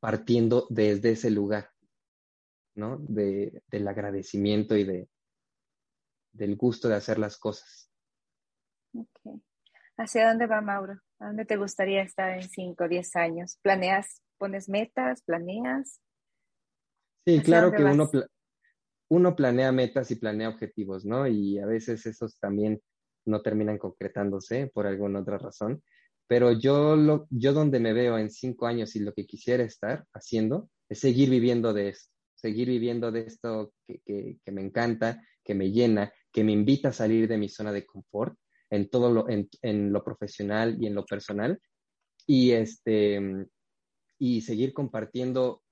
partiendo 0.03 0.67
desde 0.69 1.11
ese 1.11 1.31
lugar, 1.31 1.69
¿no? 2.75 2.97
De, 2.97 3.63
del 3.71 3.87
agradecimiento 3.87 4.75
y 4.75 4.83
de, 4.83 5.07
del 6.33 6.57
gusto 6.57 6.89
de 6.89 6.95
hacer 6.95 7.19
las 7.19 7.37
cosas. 7.37 7.89
Okay. 8.93 9.41
¿Hacia 9.95 10.27
dónde 10.27 10.45
va 10.45 10.59
Mauro? 10.59 10.99
¿A 11.19 11.27
dónde 11.27 11.45
te 11.45 11.55
gustaría 11.55 12.01
estar 12.01 12.37
en 12.37 12.49
5 12.49 12.83
o 12.83 12.89
10 12.89 13.15
años? 13.15 13.57
¿Planeas, 13.61 14.21
pones 14.37 14.67
metas, 14.67 15.23
planeas? 15.23 16.01
Sí, 17.25 17.41
claro 17.41 17.71
que 17.71 17.85
uno, 17.85 18.11
uno 19.09 19.35
planea 19.37 19.71
metas 19.71 20.11
y 20.11 20.15
planea 20.15 20.49
objetivos, 20.49 21.05
¿no? 21.05 21.27
Y 21.27 21.59
a 21.59 21.65
veces 21.65 22.05
esos 22.05 22.37
también 22.39 22.81
no 23.23 23.41
terminan 23.41 23.77
concretándose 23.77 24.67
por 24.67 24.85
alguna 24.85 25.21
otra 25.21 25.37
razón. 25.37 25.81
Pero 26.27 26.51
yo, 26.51 26.95
lo, 26.95 27.27
yo 27.29 27.53
donde 27.53 27.79
me 27.79 27.93
veo 27.93 28.17
en 28.17 28.29
cinco 28.29 28.65
años 28.65 28.95
y 28.95 28.99
lo 28.99 29.13
que 29.13 29.25
quisiera 29.25 29.63
estar 29.63 30.05
haciendo 30.13 30.69
es 30.89 30.99
seguir 30.99 31.29
viviendo 31.29 31.73
de 31.73 31.89
esto, 31.89 32.11
seguir 32.33 32.67
viviendo 32.69 33.11
de 33.11 33.21
esto 33.21 33.73
que, 33.85 34.01
que, 34.43 34.51
me 34.51 34.61
encanta, 34.61 35.21
que 35.43 35.53
me 35.53 35.71
llena, 35.71 36.13
que 36.31 36.43
me 36.43 36.51
invita 36.51 36.89
a 36.89 36.93
salir 36.93 37.27
de 37.27 37.37
mi 37.37 37.49
zona 37.49 37.71
de 37.71 37.85
confort 37.85 38.37
en 38.69 38.89
todo 38.89 39.11
lo, 39.11 39.29
en, 39.29 39.49
en 39.61 39.91
lo 39.91 40.03
profesional 40.03 40.77
y 40.79 40.87
en 40.87 40.95
lo 40.95 41.05
personal. 41.05 41.59
Y 42.25 42.51
este 42.51 43.47
y 44.23 44.41
seguir 44.41 44.73
compartiendo 44.73 45.63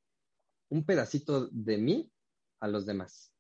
un 0.70 0.86
pedacito 0.86 1.48
de 1.52 1.78
mí 1.78 2.12
a 2.60 2.68
los 2.68 2.86
demás, 2.86 3.34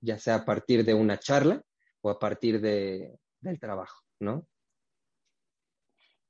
ya 0.00 0.18
sea 0.18 0.36
a 0.36 0.44
partir 0.46 0.82
de 0.84 0.94
una 0.94 1.18
charla 1.18 1.62
o 2.00 2.08
a 2.08 2.18
partir 2.18 2.60
de, 2.62 3.18
del 3.40 3.60
trabajo, 3.60 4.02
¿no? 4.18 4.48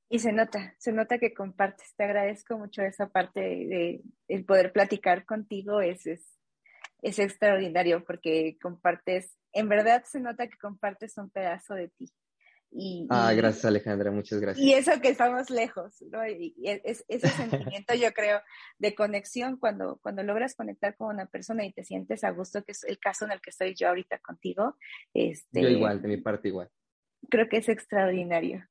Y 0.09 0.19
se 0.19 0.31
nota, 0.31 0.73
se 0.77 0.91
nota 0.91 1.17
que 1.19 1.33
compartes. 1.33 1.93
Te 1.95 2.05
agradezco 2.05 2.57
mucho 2.57 2.81
esa 2.81 3.09
parte 3.09 3.41
de, 3.41 4.01
el 4.27 4.45
poder 4.45 4.71
platicar 4.71 5.25
contigo. 5.25 5.81
Es, 5.81 6.07
es, 6.07 6.37
es 7.01 7.19
extraordinario 7.19 8.03
porque 8.05 8.57
compartes, 8.61 9.37
en 9.51 9.67
verdad 9.67 10.03
se 10.05 10.19
nota 10.19 10.47
que 10.47 10.57
compartes 10.57 11.17
un 11.17 11.29
pedazo 11.29 11.75
de 11.75 11.89
ti. 11.89 12.11
Y, 12.71 13.07
ah, 13.09 13.33
gracias 13.33 13.63
Alejandra, 13.65 14.11
muchas 14.11 14.39
gracias. 14.39 14.65
Y 14.65 14.73
eso 14.73 14.91
que 15.01 15.09
estamos 15.09 15.49
lejos, 15.49 16.01
¿no? 16.11 16.27
Y 16.27 16.53
es, 16.63 17.03
ese 17.07 17.29
sentimiento 17.29 17.93
yo 17.95 18.11
creo 18.13 18.41
de 18.77 18.93
conexión 18.93 19.57
cuando, 19.57 19.99
cuando 20.01 20.23
logras 20.23 20.53
conectar 20.53 20.95
con 20.97 21.15
una 21.15 21.27
persona 21.27 21.65
y 21.65 21.71
te 21.71 21.83
sientes 21.83 22.23
a 22.23 22.31
gusto, 22.31 22.63
que 22.63 22.73
es 22.73 22.83
el 22.83 22.99
caso 22.99 23.25
en 23.25 23.31
el 23.31 23.41
que 23.41 23.51
estoy 23.51 23.73
yo 23.73 23.87
ahorita 23.87 24.19
contigo. 24.19 24.75
Este, 25.13 25.61
yo 25.61 25.69
igual, 25.69 26.01
de 26.01 26.07
mi 26.07 26.17
parte 26.17 26.49
igual. 26.49 26.69
Creo 27.29 27.47
que 27.47 27.57
es 27.57 27.69
extraordinario. 27.69 28.65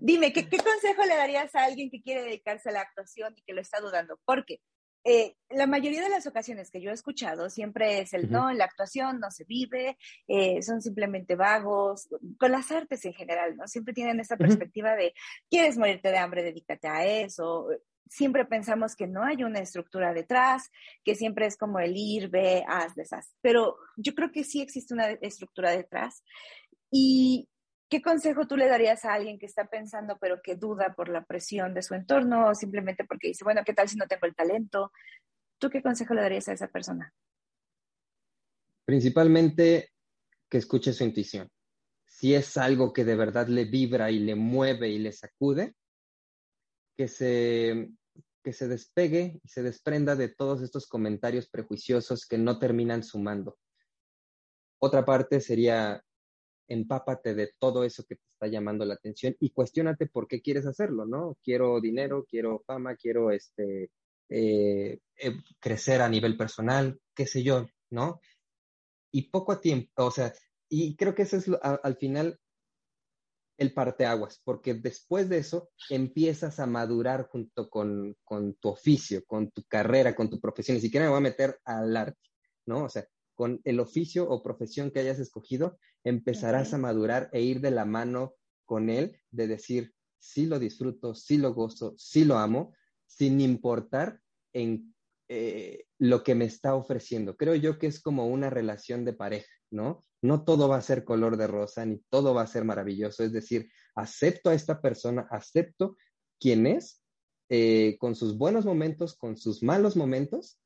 Dime, 0.00 0.32
¿qué, 0.32 0.48
¿qué 0.48 0.58
consejo 0.58 1.04
le 1.04 1.16
darías 1.16 1.54
a 1.54 1.64
alguien 1.64 1.90
que 1.90 2.02
quiere 2.02 2.22
dedicarse 2.22 2.68
a 2.68 2.72
la 2.72 2.80
actuación 2.80 3.34
y 3.36 3.42
que 3.42 3.52
lo 3.52 3.60
está 3.60 3.80
dudando? 3.80 4.18
Porque 4.24 4.60
eh, 5.04 5.34
la 5.50 5.66
mayoría 5.66 6.00
de 6.00 6.08
las 6.08 6.26
ocasiones 6.28 6.70
que 6.70 6.80
yo 6.80 6.90
he 6.90 6.94
escuchado 6.94 7.50
siempre 7.50 8.00
es 8.00 8.12
el 8.14 8.30
no, 8.30 8.52
la 8.52 8.64
actuación 8.64 9.18
no 9.18 9.32
se 9.32 9.44
vive, 9.44 9.98
eh, 10.28 10.62
son 10.62 10.80
simplemente 10.80 11.34
vagos, 11.34 12.08
con 12.38 12.52
las 12.52 12.70
artes 12.70 13.04
en 13.04 13.12
general, 13.12 13.56
¿no? 13.56 13.66
Siempre 13.66 13.94
tienen 13.94 14.20
esa 14.20 14.36
perspectiva 14.36 14.94
de, 14.94 15.12
quieres 15.50 15.76
morirte 15.76 16.10
de 16.10 16.18
hambre, 16.18 16.44
dedícate 16.44 16.86
a 16.86 17.04
eso. 17.04 17.68
Siempre 18.08 18.44
pensamos 18.44 18.94
que 18.94 19.08
no 19.08 19.24
hay 19.24 19.42
una 19.42 19.58
estructura 19.58 20.12
detrás, 20.12 20.70
que 21.02 21.16
siempre 21.16 21.46
es 21.46 21.56
como 21.56 21.80
el 21.80 21.96
ir, 21.96 22.28
ve, 22.28 22.62
haz, 22.68 22.94
deshaz. 22.94 23.34
Pero 23.40 23.76
yo 23.96 24.14
creo 24.14 24.30
que 24.30 24.44
sí 24.44 24.60
existe 24.60 24.94
una 24.94 25.10
estructura 25.10 25.70
detrás. 25.70 26.22
Y 26.90 27.48
¿Qué 27.92 28.00
consejo 28.00 28.46
tú 28.46 28.56
le 28.56 28.68
darías 28.68 29.04
a 29.04 29.12
alguien 29.12 29.38
que 29.38 29.44
está 29.44 29.66
pensando 29.66 30.16
pero 30.18 30.40
que 30.40 30.56
duda 30.56 30.94
por 30.96 31.10
la 31.10 31.26
presión 31.26 31.74
de 31.74 31.82
su 31.82 31.92
entorno 31.92 32.48
o 32.48 32.54
simplemente 32.54 33.04
porque 33.04 33.28
dice, 33.28 33.44
bueno, 33.44 33.60
¿qué 33.66 33.74
tal 33.74 33.86
si 33.86 33.98
no 33.98 34.06
tengo 34.06 34.24
el 34.24 34.34
talento? 34.34 34.92
¿Tú 35.58 35.68
qué 35.68 35.82
consejo 35.82 36.14
le 36.14 36.22
darías 36.22 36.48
a 36.48 36.54
esa 36.54 36.68
persona? 36.68 37.12
Principalmente 38.86 39.90
que 40.48 40.56
escuche 40.56 40.94
su 40.94 41.04
intuición. 41.04 41.50
Si 42.06 42.34
es 42.34 42.56
algo 42.56 42.94
que 42.94 43.04
de 43.04 43.14
verdad 43.14 43.48
le 43.48 43.66
vibra 43.66 44.10
y 44.10 44.20
le 44.20 44.36
mueve 44.36 44.88
y 44.88 44.98
le 44.98 45.12
sacude, 45.12 45.74
que 46.96 47.08
se, 47.08 47.90
que 48.42 48.54
se 48.54 48.68
despegue 48.68 49.38
y 49.44 49.48
se 49.48 49.62
desprenda 49.62 50.16
de 50.16 50.30
todos 50.30 50.62
estos 50.62 50.86
comentarios 50.86 51.46
prejuiciosos 51.46 52.24
que 52.24 52.38
no 52.38 52.58
terminan 52.58 53.02
sumando. 53.02 53.58
Otra 54.78 55.04
parte 55.04 55.42
sería 55.42 56.02
empápate 56.72 57.34
de 57.34 57.52
todo 57.58 57.84
eso 57.84 58.04
que 58.04 58.16
te 58.16 58.24
está 58.32 58.46
llamando 58.46 58.84
la 58.84 58.94
atención 58.94 59.36
y 59.40 59.50
cuestionate 59.50 60.06
por 60.06 60.26
qué 60.26 60.40
quieres 60.40 60.66
hacerlo, 60.66 61.06
¿no? 61.06 61.36
Quiero 61.42 61.80
dinero, 61.80 62.26
quiero 62.28 62.62
fama, 62.66 62.96
quiero 62.96 63.30
este, 63.30 63.90
eh, 64.28 64.98
eh, 65.16 65.36
crecer 65.60 66.00
a 66.00 66.08
nivel 66.08 66.36
personal, 66.36 66.98
qué 67.14 67.26
sé 67.26 67.42
yo, 67.42 67.68
¿no? 67.90 68.20
Y 69.12 69.30
poco 69.30 69.52
a 69.52 69.60
tiempo, 69.60 69.90
o 69.96 70.10
sea, 70.10 70.32
y 70.68 70.96
creo 70.96 71.14
que 71.14 71.22
ese 71.22 71.36
es 71.36 71.50
al 71.62 71.96
final 71.96 72.38
el 73.58 73.74
parteaguas, 73.74 74.40
porque 74.44 74.74
después 74.74 75.28
de 75.28 75.38
eso 75.38 75.70
empiezas 75.90 76.58
a 76.58 76.66
madurar 76.66 77.28
junto 77.28 77.68
con, 77.68 78.16
con 78.24 78.54
tu 78.54 78.70
oficio, 78.70 79.22
con 79.26 79.50
tu 79.50 79.62
carrera, 79.64 80.14
con 80.14 80.30
tu 80.30 80.40
profesión. 80.40 80.76
Ni 80.76 80.80
siquiera 80.80 81.06
me 81.06 81.10
voy 81.10 81.18
a 81.18 81.28
meter 81.28 81.60
al 81.64 81.96
arte, 81.96 82.30
¿no? 82.66 82.84
O 82.84 82.88
sea, 82.88 83.06
con 83.34 83.60
el 83.64 83.80
oficio 83.80 84.28
o 84.28 84.42
profesión 84.42 84.90
que 84.90 85.00
hayas 85.00 85.18
escogido, 85.18 85.78
empezarás 86.04 86.74
a 86.74 86.78
madurar 86.78 87.28
e 87.32 87.42
ir 87.42 87.60
de 87.60 87.70
la 87.70 87.84
mano 87.84 88.34
con 88.64 88.90
él, 88.90 89.20
de 89.30 89.46
decir, 89.46 89.94
sí 90.18 90.46
lo 90.46 90.58
disfruto, 90.58 91.14
sí 91.14 91.36
lo 91.36 91.52
gozo, 91.52 91.94
sí 91.98 92.24
lo 92.24 92.38
amo, 92.38 92.74
sin 93.06 93.40
importar 93.40 94.20
en 94.52 94.94
eh, 95.28 95.84
lo 95.98 96.22
que 96.22 96.34
me 96.34 96.44
está 96.44 96.74
ofreciendo. 96.74 97.36
Creo 97.36 97.54
yo 97.54 97.78
que 97.78 97.86
es 97.86 98.00
como 98.00 98.26
una 98.26 98.50
relación 98.50 99.04
de 99.04 99.12
pareja, 99.12 99.52
¿no? 99.70 100.04
No 100.20 100.44
todo 100.44 100.68
va 100.68 100.76
a 100.76 100.82
ser 100.82 101.04
color 101.04 101.36
de 101.36 101.46
rosa, 101.46 101.84
ni 101.84 101.98
todo 102.08 102.34
va 102.34 102.42
a 102.42 102.46
ser 102.46 102.64
maravilloso. 102.64 103.24
Es 103.24 103.32
decir, 103.32 103.70
acepto 103.94 104.50
a 104.50 104.54
esta 104.54 104.80
persona, 104.80 105.26
acepto 105.30 105.96
quién 106.38 106.66
es, 106.66 107.02
eh, 107.48 107.96
con 107.98 108.14
sus 108.14 108.38
buenos 108.38 108.64
momentos, 108.64 109.16
con 109.16 109.36
sus 109.36 109.62
malos 109.62 109.96
momentos, 109.96 110.58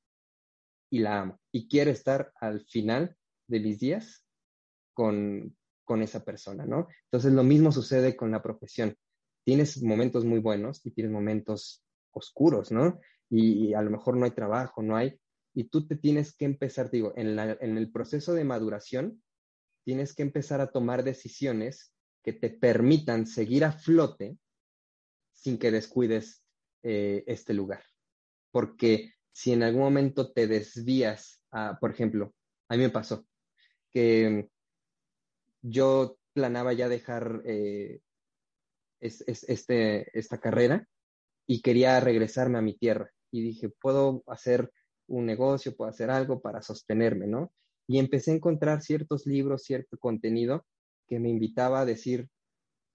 y 0.91 1.01
la 1.01 1.21
amo. 1.21 1.41
Y 1.53 1.69
quiero 1.69 1.91
estar 1.91 2.33
al 2.41 2.65
final 2.67 3.17
de 3.49 3.61
mis 3.61 3.79
días 3.79 4.25
con, 4.95 5.57
con 5.85 6.03
esa 6.03 6.25
persona, 6.25 6.67
¿no? 6.67 6.89
Entonces 7.05 7.33
lo 7.33 7.43
mismo 7.43 7.73
sucede 7.73 8.17
con 8.17 8.31
la 8.31 8.43
profesión. 8.43 8.97
Tienes 9.45 9.83
momentos 9.83 10.25
muy 10.25 10.41
buenos 10.41 10.85
y 10.85 10.91
tienes 10.91 11.13
momentos 11.13 11.85
oscuros, 12.11 12.73
¿no? 12.73 13.01
Y, 13.31 13.75
a 13.75 13.83
lo 13.83 13.91
mejor 13.91 14.17
no 14.17 14.25
hay 14.25 14.33
trabajo, 14.33 14.83
no 14.83 14.97
hay, 14.97 15.19
y 15.55 15.65
tú 15.65 15.87
te 15.87 15.97
tienes 15.97 16.37
que 16.37 16.45
empezar, 16.45 16.91
digo, 16.91 17.13
en, 17.17 17.39
el 17.39 17.91
proceso 17.91 18.35
de 18.35 18.45
maduración, 18.45 19.23
tienes 19.85 20.15
que 20.15 20.23
empezar 20.23 20.61
a 20.61 20.71
tomar 20.71 21.03
decisiones 21.03 21.93
que 22.23 22.33
te 22.33 22.51
permitan 22.51 23.27
seguir 23.27 23.65
a 23.65 23.73
flote 23.73 24.37
sin 25.33 25.59
que 25.59 25.71
descuides 25.71 26.45
eh, 26.83 27.25
este 27.27 27.55
lugar. 27.55 27.83
Porque 28.51 29.15
si 29.37 29.53
en 29.53 29.63
algún 29.63 29.83
momento 29.83 30.33
te 30.33 30.47
desvías 30.47 31.43
por 31.81 31.91
ejemplo, 31.91 32.35
a 32.69 32.77
mí 32.77 32.83
me 32.83 32.91
pasó 32.91 33.27
que 33.93 34.49
yo 35.63 36.19
planaba 36.33 36.73
ya 36.73 36.89
dejar 36.89 37.43
eh, 37.45 38.01
este, 39.01 40.19
esta 40.19 40.39
carrera 40.39 40.87
y 41.47 41.63
quería 41.63 41.99
regresarme 42.01 42.59
a 42.59 42.63
mi 42.63 42.77
tierra. 42.77 43.11
Y 43.31 43.43
dije, 43.43 43.69
puedo 43.69 44.23
hacer 44.27 44.71
un 45.07 45.27
negocio, 45.27 45.77
puedo 45.77 45.91
hacer 45.91 46.11
algo 46.11 46.41
para 46.41 46.63
sostenerme, 46.63 47.27
¿no? 47.27 47.53
Y 47.87 47.99
empecé 47.99 48.33
a 48.33 48.35
encontrar 48.35 48.83
ciertos 48.83 49.27
libros, 49.27 49.63
cierto 49.63 49.99
contenido 49.99 50.67
que 51.07 51.21
me 51.21 51.29
invitaba 51.29 51.81
a 51.81 51.85
decir, 51.85 52.29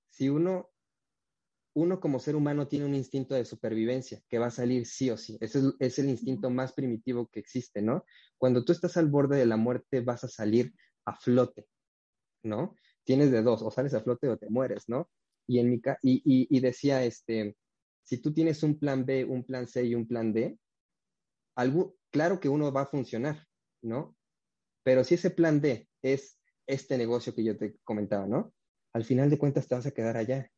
si 0.09 0.29
uno, 0.29 0.69
uno 1.73 1.99
como 1.99 2.19
ser 2.19 2.35
humano 2.35 2.67
tiene 2.67 2.85
un 2.85 2.95
instinto 2.95 3.35
de 3.35 3.45
supervivencia 3.45 4.21
que 4.27 4.39
va 4.39 4.47
a 4.47 4.51
salir 4.51 4.85
sí 4.85 5.09
o 5.09 5.17
sí, 5.17 5.37
ese 5.39 5.59
es, 5.59 5.65
es 5.79 5.99
el 5.99 6.09
instinto 6.09 6.49
más 6.49 6.73
primitivo 6.73 7.27
que 7.27 7.39
existe, 7.39 7.81
¿no? 7.81 8.05
Cuando 8.37 8.65
tú 8.65 8.71
estás 8.71 8.97
al 8.97 9.07
borde 9.07 9.37
de 9.37 9.45
la 9.45 9.57
muerte 9.57 10.01
vas 10.01 10.23
a 10.23 10.27
salir 10.27 10.73
a 11.05 11.15
flote, 11.15 11.67
¿no? 12.43 12.75
Tienes 13.03 13.31
de 13.31 13.41
dos, 13.41 13.61
o 13.61 13.71
sales 13.71 13.93
a 13.93 14.01
flote 14.01 14.27
o 14.27 14.37
te 14.37 14.49
mueres, 14.49 14.89
¿no? 14.89 15.09
Y, 15.47 15.59
en 15.59 15.69
mi 15.69 15.81
y, 16.01 16.21
y, 16.23 16.59
decía, 16.59 17.03
este, 17.03 17.55
si 18.03 18.17
tú 18.17 18.33
tienes 18.33 18.63
un 18.63 18.79
plan 18.79 19.05
B, 19.05 19.25
un 19.25 19.43
plan 19.43 19.67
C 19.67 19.83
y 19.83 19.95
un 19.95 20.07
plan 20.07 20.33
D, 20.33 20.57
algo, 21.55 21.97
claro 22.11 22.39
que 22.39 22.49
uno 22.49 22.71
va 22.71 22.83
a 22.83 22.87
funcionar, 22.87 23.45
¿no? 23.81 24.15
Pero 24.83 25.03
si 25.03 25.15
ese 25.15 25.31
plan 25.31 25.61
D 25.61 25.87
es 26.01 26.39
este 26.67 26.97
negocio 26.97 27.33
que 27.33 27.43
yo 27.43 27.57
te 27.57 27.77
comentaba, 27.83 28.27
¿no? 28.27 28.53
Al 28.93 29.03
final 29.03 29.29
de 29.29 29.37
cuentas 29.37 29.67
te 29.67 29.75
vas 29.75 29.85
a 29.85 29.91
quedar 29.91 30.17
allá. 30.17 30.49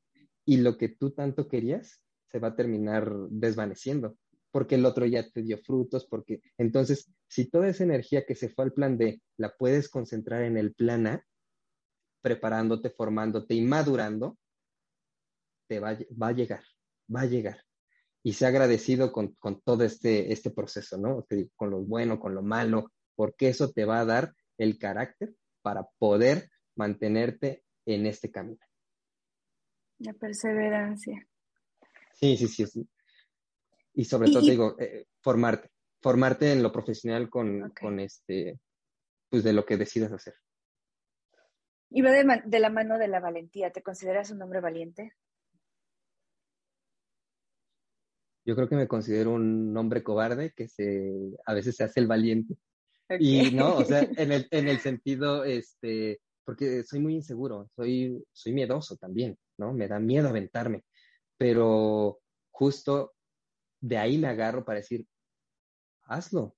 Y 0.46 0.58
lo 0.58 0.78
que 0.78 0.90
tú 0.90 1.12
tanto 1.12 1.48
querías 1.48 2.02
se 2.32 2.40
va 2.40 2.50
a 2.50 2.56
terminar 2.56 3.12
desvaneciendo, 3.30 4.18
porque 4.52 4.76
el 4.76 4.86
otro 4.86 5.06
ya 5.06 5.30
te 5.30 5.42
dio 5.42 5.58
frutos, 5.60 6.06
porque 6.06 6.42
entonces, 6.58 7.12
si 7.28 7.50
toda 7.50 7.70
esa 7.70 7.84
energía 7.84 8.26
que 8.26 8.36
se 8.36 8.50
fue 8.50 8.66
al 8.66 8.74
plan 8.74 8.98
D 8.98 9.22
la 9.38 9.56
puedes 9.56 9.90
concentrar 9.90 10.44
en 10.44 10.58
el 10.58 10.74
plan 10.74 11.08
A, 11.08 11.26
preparándote, 12.22 12.90
formándote 12.90 13.54
y 13.54 13.62
madurando, 13.62 14.38
te 15.68 15.80
va, 15.80 15.98
va 16.22 16.28
a 16.30 16.32
llegar, 16.32 16.64
va 17.14 17.22
a 17.22 17.26
llegar. 17.26 17.64
Y 18.24 18.34
sea 18.34 18.50
agradecido 18.50 19.12
con, 19.12 19.34
con 19.36 19.62
todo 19.62 19.84
este, 19.84 20.32
este 20.32 20.50
proceso, 20.50 20.98
¿no? 20.98 21.26
Con 21.56 21.70
lo 21.70 21.82
bueno, 21.82 22.20
con 22.20 22.34
lo 22.34 22.42
malo, 22.42 22.92
porque 23.16 23.50
eso 23.50 23.72
te 23.72 23.86
va 23.86 24.00
a 24.00 24.06
dar 24.06 24.34
el 24.58 24.78
carácter 24.78 25.36
para 25.62 25.88
poder 25.98 26.50
mantenerte 26.76 27.64
en 27.86 28.06
este 28.06 28.32
camino. 28.32 28.60
La 30.00 30.14
perseverancia. 30.14 31.28
Sí, 32.14 32.38
sí, 32.38 32.48
sí. 32.48 32.66
sí. 32.68 32.88
Y 33.94 34.06
sobre 34.06 34.32
todo, 34.32 34.42
digo, 34.42 34.76
eh, 34.80 35.06
formarte, 35.22 35.70
formarte 36.02 36.52
en 36.52 36.64
lo 36.64 36.72
profesional 36.72 37.30
con, 37.30 37.72
con 37.80 38.00
este, 38.00 38.60
pues 39.30 39.44
de 39.44 39.54
lo 39.54 39.66
que 39.66 39.78
decidas 39.78 40.12
hacer. 40.12 40.34
Y 41.90 42.02
va 42.02 42.12
de, 42.12 42.42
de, 42.46 42.60
la 42.60 42.70
mano 42.70 42.98
de 42.98 43.08
la 43.08 43.20
valentía. 43.20 43.72
¿Te 43.72 43.84
consideras 43.84 44.32
un 44.32 44.42
hombre 44.42 44.62
valiente? 44.62 45.14
Yo 48.46 48.56
creo 48.56 48.68
que 48.68 48.76
me 48.76 48.88
considero 48.88 49.32
un 49.32 49.76
hombre 49.78 50.04
cobarde 50.04 50.52
que 50.56 50.68
se, 50.68 51.14
a 51.46 51.54
veces 51.54 51.76
se 51.76 51.84
hace 51.84 52.00
el 52.00 52.08
valiente. 52.08 52.56
Y 53.20 53.52
no, 53.52 53.78
o 53.78 53.86
sea, 53.86 54.00
en 54.18 54.32
el, 54.32 54.48
en 54.52 54.68
el 54.68 54.80
sentido, 54.80 55.44
este, 55.44 56.20
porque 56.44 56.84
soy 56.84 57.00
muy 57.00 57.16
inseguro, 57.16 57.70
soy, 57.76 58.24
soy 58.32 58.54
miedoso 58.54 58.98
también, 58.98 59.38
¿no? 59.58 59.74
Me 59.74 59.88
da 59.88 60.00
miedo 60.00 60.30
aventarme, 60.30 60.84
pero 61.38 62.20
justo 62.52 63.14
de 63.82 63.98
ahí 63.98 64.18
me 64.18 64.28
agarro 64.28 64.64
para 64.64 64.80
decir, 64.80 65.06
hazlo, 66.06 66.56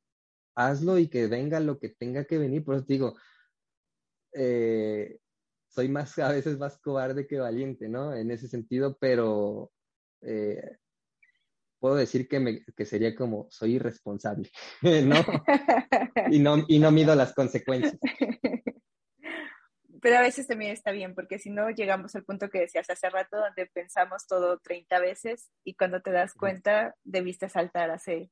hazlo 0.56 0.98
y 1.00 1.08
que 1.08 1.28
venga 1.28 1.60
lo 1.60 1.80
que 1.80 1.90
tenga 1.90 2.26
que 2.26 2.38
venir. 2.38 2.64
Por 2.64 2.76
eso 2.76 2.86
digo, 2.88 3.16
eh, 4.34 5.20
soy 5.68 5.90
más, 5.90 6.18
a 6.20 6.32
veces 6.32 6.58
más 6.58 6.78
cobarde 6.80 7.28
que 7.28 7.40
valiente, 7.40 7.90
¿no? 7.90 8.14
En 8.14 8.32
ese 8.32 8.48
sentido, 8.48 8.98
pero 9.00 9.72
eh, 10.22 10.78
puedo 11.80 11.96
decir 11.96 12.28
que, 12.28 12.40
me, 12.40 12.64
que 12.64 12.86
sería 12.86 13.16
como, 13.16 13.48
soy 13.50 13.76
irresponsable, 13.76 14.50
¿no? 14.82 15.16
y 16.32 16.40
¿no? 16.40 16.64
Y 16.68 16.80
no 16.80 16.92
mido 16.92 17.16
las 17.16 17.34
consecuencias. 17.34 17.98
Pero 20.06 20.20
a 20.20 20.22
veces 20.22 20.46
también 20.46 20.72
está 20.72 20.92
bien, 20.92 21.16
porque 21.16 21.40
si 21.40 21.50
no 21.50 21.68
llegamos 21.72 22.16
al 22.16 22.24
punto 22.24 22.48
que 22.52 22.60
decías 22.60 22.88
hace 22.92 23.10
rato, 23.10 23.38
donde 23.38 23.66
pensamos 23.66 24.28
todo 24.28 24.60
30 24.60 25.00
veces 25.00 25.50
y 25.64 25.74
cuando 25.74 26.00
te 26.00 26.12
das 26.12 26.36
cuenta 26.36 26.94
debiste 27.04 27.50
saltar 27.50 27.90
hace, 27.90 28.30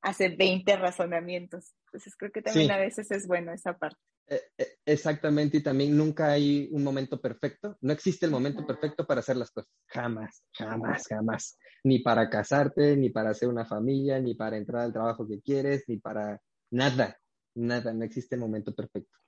hace 0.00 0.30
20 0.30 0.74
razonamientos. 0.76 1.74
Entonces 1.84 2.16
creo 2.16 2.32
que 2.32 2.40
también 2.40 2.70
a 2.70 2.78
veces 2.78 3.10
es 3.10 3.26
bueno 3.26 3.52
esa 3.52 3.76
parte. 3.76 3.98
E, 4.28 4.40
e, 4.56 4.78
exactamente, 4.86 5.58
y 5.58 5.62
también 5.62 5.94
nunca 5.94 6.30
hay 6.32 6.70
un 6.72 6.82
momento 6.82 7.20
perfecto. 7.20 7.76
No 7.82 7.92
existe 7.92 8.24
el 8.24 8.32
momento 8.32 8.66
perfecto 8.66 9.06
para 9.06 9.20
hacer 9.20 9.36
las 9.36 9.50
cosas. 9.50 9.70
Jamás, 9.88 10.42
jamás, 10.54 11.06
jamás. 11.06 11.58
Ni 11.84 11.98
para 11.98 12.30
casarte, 12.30 12.96
ni 12.96 13.10
para 13.10 13.28
hacer 13.28 13.50
una 13.50 13.66
familia, 13.66 14.18
ni 14.20 14.36
para 14.36 14.56
entrar 14.56 14.84
al 14.84 14.94
trabajo 14.94 15.28
que 15.28 15.42
quieres, 15.42 15.84
ni 15.86 15.98
para 15.98 16.40
nada, 16.70 17.18
nada. 17.54 17.92
No 17.92 18.06
existe 18.06 18.36
el 18.36 18.40
momento 18.40 18.74
perfecto. 18.74 19.20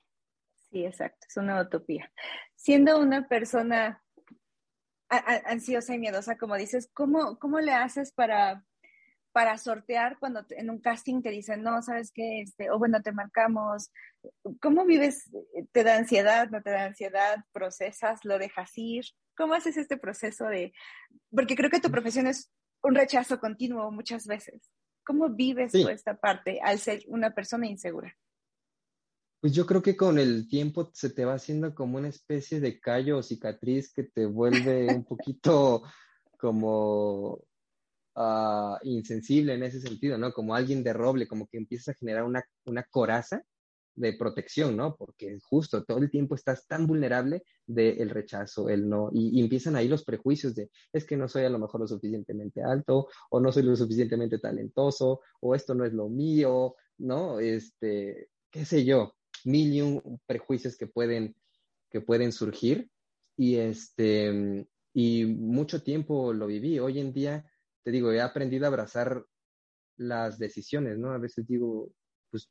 Sí, 0.72 0.84
exacto. 0.84 1.26
Es 1.28 1.36
una 1.36 1.60
utopía. 1.60 2.10
Siendo 2.56 2.98
una 2.98 3.28
persona 3.28 4.02
ansiosa 5.08 5.94
y 5.94 5.98
miedosa, 5.98 6.38
como 6.38 6.56
dices, 6.56 6.90
¿cómo, 6.94 7.38
cómo 7.38 7.60
le 7.60 7.72
haces 7.72 8.12
para 8.12 8.64
para 9.32 9.56
sortear 9.58 10.18
cuando 10.18 10.44
en 10.50 10.70
un 10.70 10.78
casting 10.78 11.22
te 11.22 11.30
dicen, 11.30 11.62
no, 11.62 11.82
¿sabes 11.82 12.12
qué? 12.12 12.42
Este, 12.42 12.70
o 12.70 12.78
bueno, 12.78 13.02
te 13.02 13.12
marcamos. 13.12 13.90
¿Cómo 14.60 14.84
vives? 14.84 15.30
¿Te 15.72 15.84
da 15.84 15.96
ansiedad? 15.96 16.50
¿No 16.50 16.62
te 16.62 16.70
da 16.70 16.84
ansiedad? 16.84 17.38
¿Procesas? 17.52 18.24
¿Lo 18.24 18.38
dejas 18.38 18.70
ir? 18.76 19.04
¿Cómo 19.36 19.54
haces 19.54 19.76
este 19.78 19.96
proceso 19.96 20.46
de...? 20.46 20.72
Porque 21.30 21.56
creo 21.56 21.70
que 21.70 21.80
tu 21.80 21.90
profesión 21.90 22.26
es 22.26 22.52
un 22.82 22.94
rechazo 22.94 23.40
continuo 23.40 23.90
muchas 23.90 24.26
veces. 24.26 24.70
¿Cómo 25.04 25.30
vives 25.30 25.74
esta 25.74 26.14
parte 26.14 26.60
al 26.62 26.78
ser 26.78 27.02
una 27.08 27.34
persona 27.34 27.66
insegura? 27.66 28.14
Pues 29.42 29.52
yo 29.52 29.66
creo 29.66 29.82
que 29.82 29.96
con 29.96 30.18
el 30.18 30.48
tiempo 30.48 30.90
se 30.94 31.10
te 31.10 31.26
va 31.26 31.34
haciendo 31.34 31.74
como 31.74 31.98
una 31.98 32.08
especie 32.08 32.60
de 32.60 32.80
callo 32.80 33.18
o 33.18 33.22
cicatriz 33.22 33.92
que 33.92 34.04
te 34.04 34.24
vuelve 34.24 34.88
un 34.94 35.04
poquito 35.04 35.82
como 36.38 37.44
Ah, 38.14 38.78
insensible 38.82 39.54
en 39.54 39.62
ese 39.62 39.80
sentido, 39.80 40.18
¿no? 40.18 40.32
Como 40.32 40.54
alguien 40.54 40.84
de 40.84 40.92
roble, 40.92 41.26
como 41.26 41.46
que 41.46 41.56
empiezas 41.56 41.94
a 41.94 41.98
generar 41.98 42.24
una, 42.24 42.44
una 42.66 42.82
coraza 42.84 43.42
de 43.94 44.12
protección, 44.14 44.76
¿no? 44.76 44.96
Porque 44.96 45.38
justo 45.42 45.84
todo 45.84 45.98
el 45.98 46.10
tiempo 46.10 46.34
estás 46.34 46.66
tan 46.66 46.86
vulnerable 46.86 47.42
del 47.66 48.10
rechazo, 48.10 48.68
el 48.68 48.88
no, 48.88 49.08
y, 49.12 49.40
empiezan 49.40 49.76
ahí 49.76 49.88
los 49.88 50.04
prejuicios 50.04 50.54
de, 50.54 50.70
es 50.92 51.06
que 51.06 51.16
no 51.16 51.28
soy 51.28 51.44
a 51.44 51.50
lo 51.50 51.58
mejor 51.58 51.80
lo 51.80 51.88
suficientemente 51.88 52.62
alto, 52.62 53.08
o 53.30 53.40
no 53.40 53.50
soy 53.52 53.62
lo 53.62 53.76
suficientemente 53.76 54.38
talentoso, 54.38 55.20
o 55.40 55.54
esto 55.54 55.74
no 55.74 55.84
es 55.86 55.92
lo 55.94 56.08
mío, 56.08 56.74
¿no? 56.98 57.40
Este, 57.40 58.28
qué 58.50 58.64
sé 58.66 58.84
yo, 58.84 59.14
mil 59.46 59.72
y 59.72 59.80
un 59.80 60.20
prejuicios 60.26 60.76
que 60.76 60.86
pueden, 60.86 61.34
que 61.90 62.00
pueden 62.00 62.32
surgir, 62.32 62.90
y 63.36 63.56
este, 63.56 64.66
y 64.94 65.24
mucho 65.26 65.82
tiempo 65.82 66.32
lo 66.32 66.46
viví. 66.46 66.78
Hoy 66.78 66.98
en 66.98 67.12
día 67.12 67.44
te 67.82 67.90
digo, 67.90 68.12
he 68.12 68.20
aprendido 68.20 68.64
a 68.64 68.68
abrazar 68.68 69.24
las 69.96 70.38
decisiones, 70.38 70.98
¿no? 70.98 71.12
A 71.12 71.18
veces 71.18 71.46
digo, 71.46 71.92
pues 72.30 72.48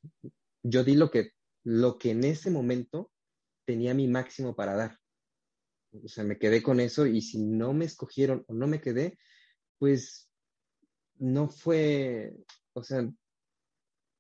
yo 0.63 0.83
di 0.83 0.95
lo 0.95 1.09
que, 1.09 1.31
lo 1.63 1.97
que 1.97 2.11
en 2.11 2.23
ese 2.23 2.51
momento 2.51 3.11
tenía 3.65 3.93
mi 3.93 4.07
máximo 4.07 4.55
para 4.55 4.75
dar. 4.75 4.99
O 6.03 6.07
sea, 6.07 6.23
me 6.23 6.37
quedé 6.37 6.63
con 6.63 6.79
eso 6.79 7.05
y 7.05 7.21
si 7.21 7.39
no 7.39 7.73
me 7.73 7.85
escogieron 7.85 8.45
o 8.47 8.53
no 8.53 8.67
me 8.67 8.81
quedé, 8.81 9.17
pues 9.77 10.29
no 11.17 11.49
fue, 11.49 12.33
o 12.73 12.83
sea, 12.83 13.09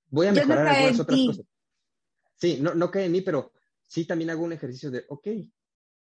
voy 0.09 0.27
a 0.27 0.33
mejorar 0.33 0.67
algunas 0.67 0.99
otras 0.99 1.19
cosas. 1.27 1.45
Sí, 2.41 2.57
no, 2.59 2.73
no 2.73 2.89
cae 2.89 3.05
en 3.05 3.11
mí, 3.11 3.21
pero 3.21 3.51
sí 3.87 4.05
también 4.05 4.31
hago 4.31 4.43
un 4.43 4.53
ejercicio 4.53 4.89
de, 4.89 5.05
ok, 5.09 5.27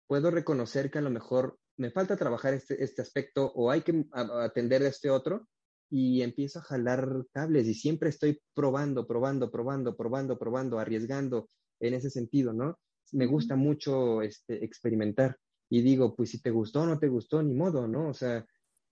puedo 0.07 0.31
reconocer 0.31 0.89
que 0.89 0.97
a 0.97 1.01
lo 1.01 1.11
mejor 1.11 1.59
me 1.77 1.91
falta 1.91 2.17
trabajar 2.17 2.55
este, 2.55 2.83
este 2.83 3.03
aspecto 3.03 3.51
o 3.53 3.69
hay 3.69 3.81
que 3.81 4.05
atender 4.13 4.81
este 4.81 5.11
otro 5.11 5.47
y 5.91 6.23
empiezo 6.23 6.57
a 6.57 6.63
jalar 6.63 7.07
cables 7.31 7.67
y 7.67 7.75
siempre 7.75 8.09
estoy 8.09 8.41
probando, 8.55 9.05
probando, 9.05 9.51
probando, 9.51 9.95
probando, 9.95 10.39
probando, 10.39 10.79
arriesgando 10.79 11.49
en 11.79 11.93
ese 11.93 12.09
sentido, 12.09 12.51
¿no? 12.51 12.79
Me 13.11 13.27
gusta 13.27 13.55
mucho 13.55 14.23
este, 14.23 14.65
experimentar 14.65 15.37
y 15.69 15.81
digo, 15.81 16.15
pues 16.15 16.31
si 16.31 16.41
te 16.41 16.49
gustó 16.49 16.81
o 16.81 16.85
no 16.87 16.97
te 16.97 17.09
gustó, 17.09 17.43
ni 17.43 17.53
modo, 17.53 17.87
¿no? 17.87 18.09
O 18.09 18.13
sea, 18.13 18.43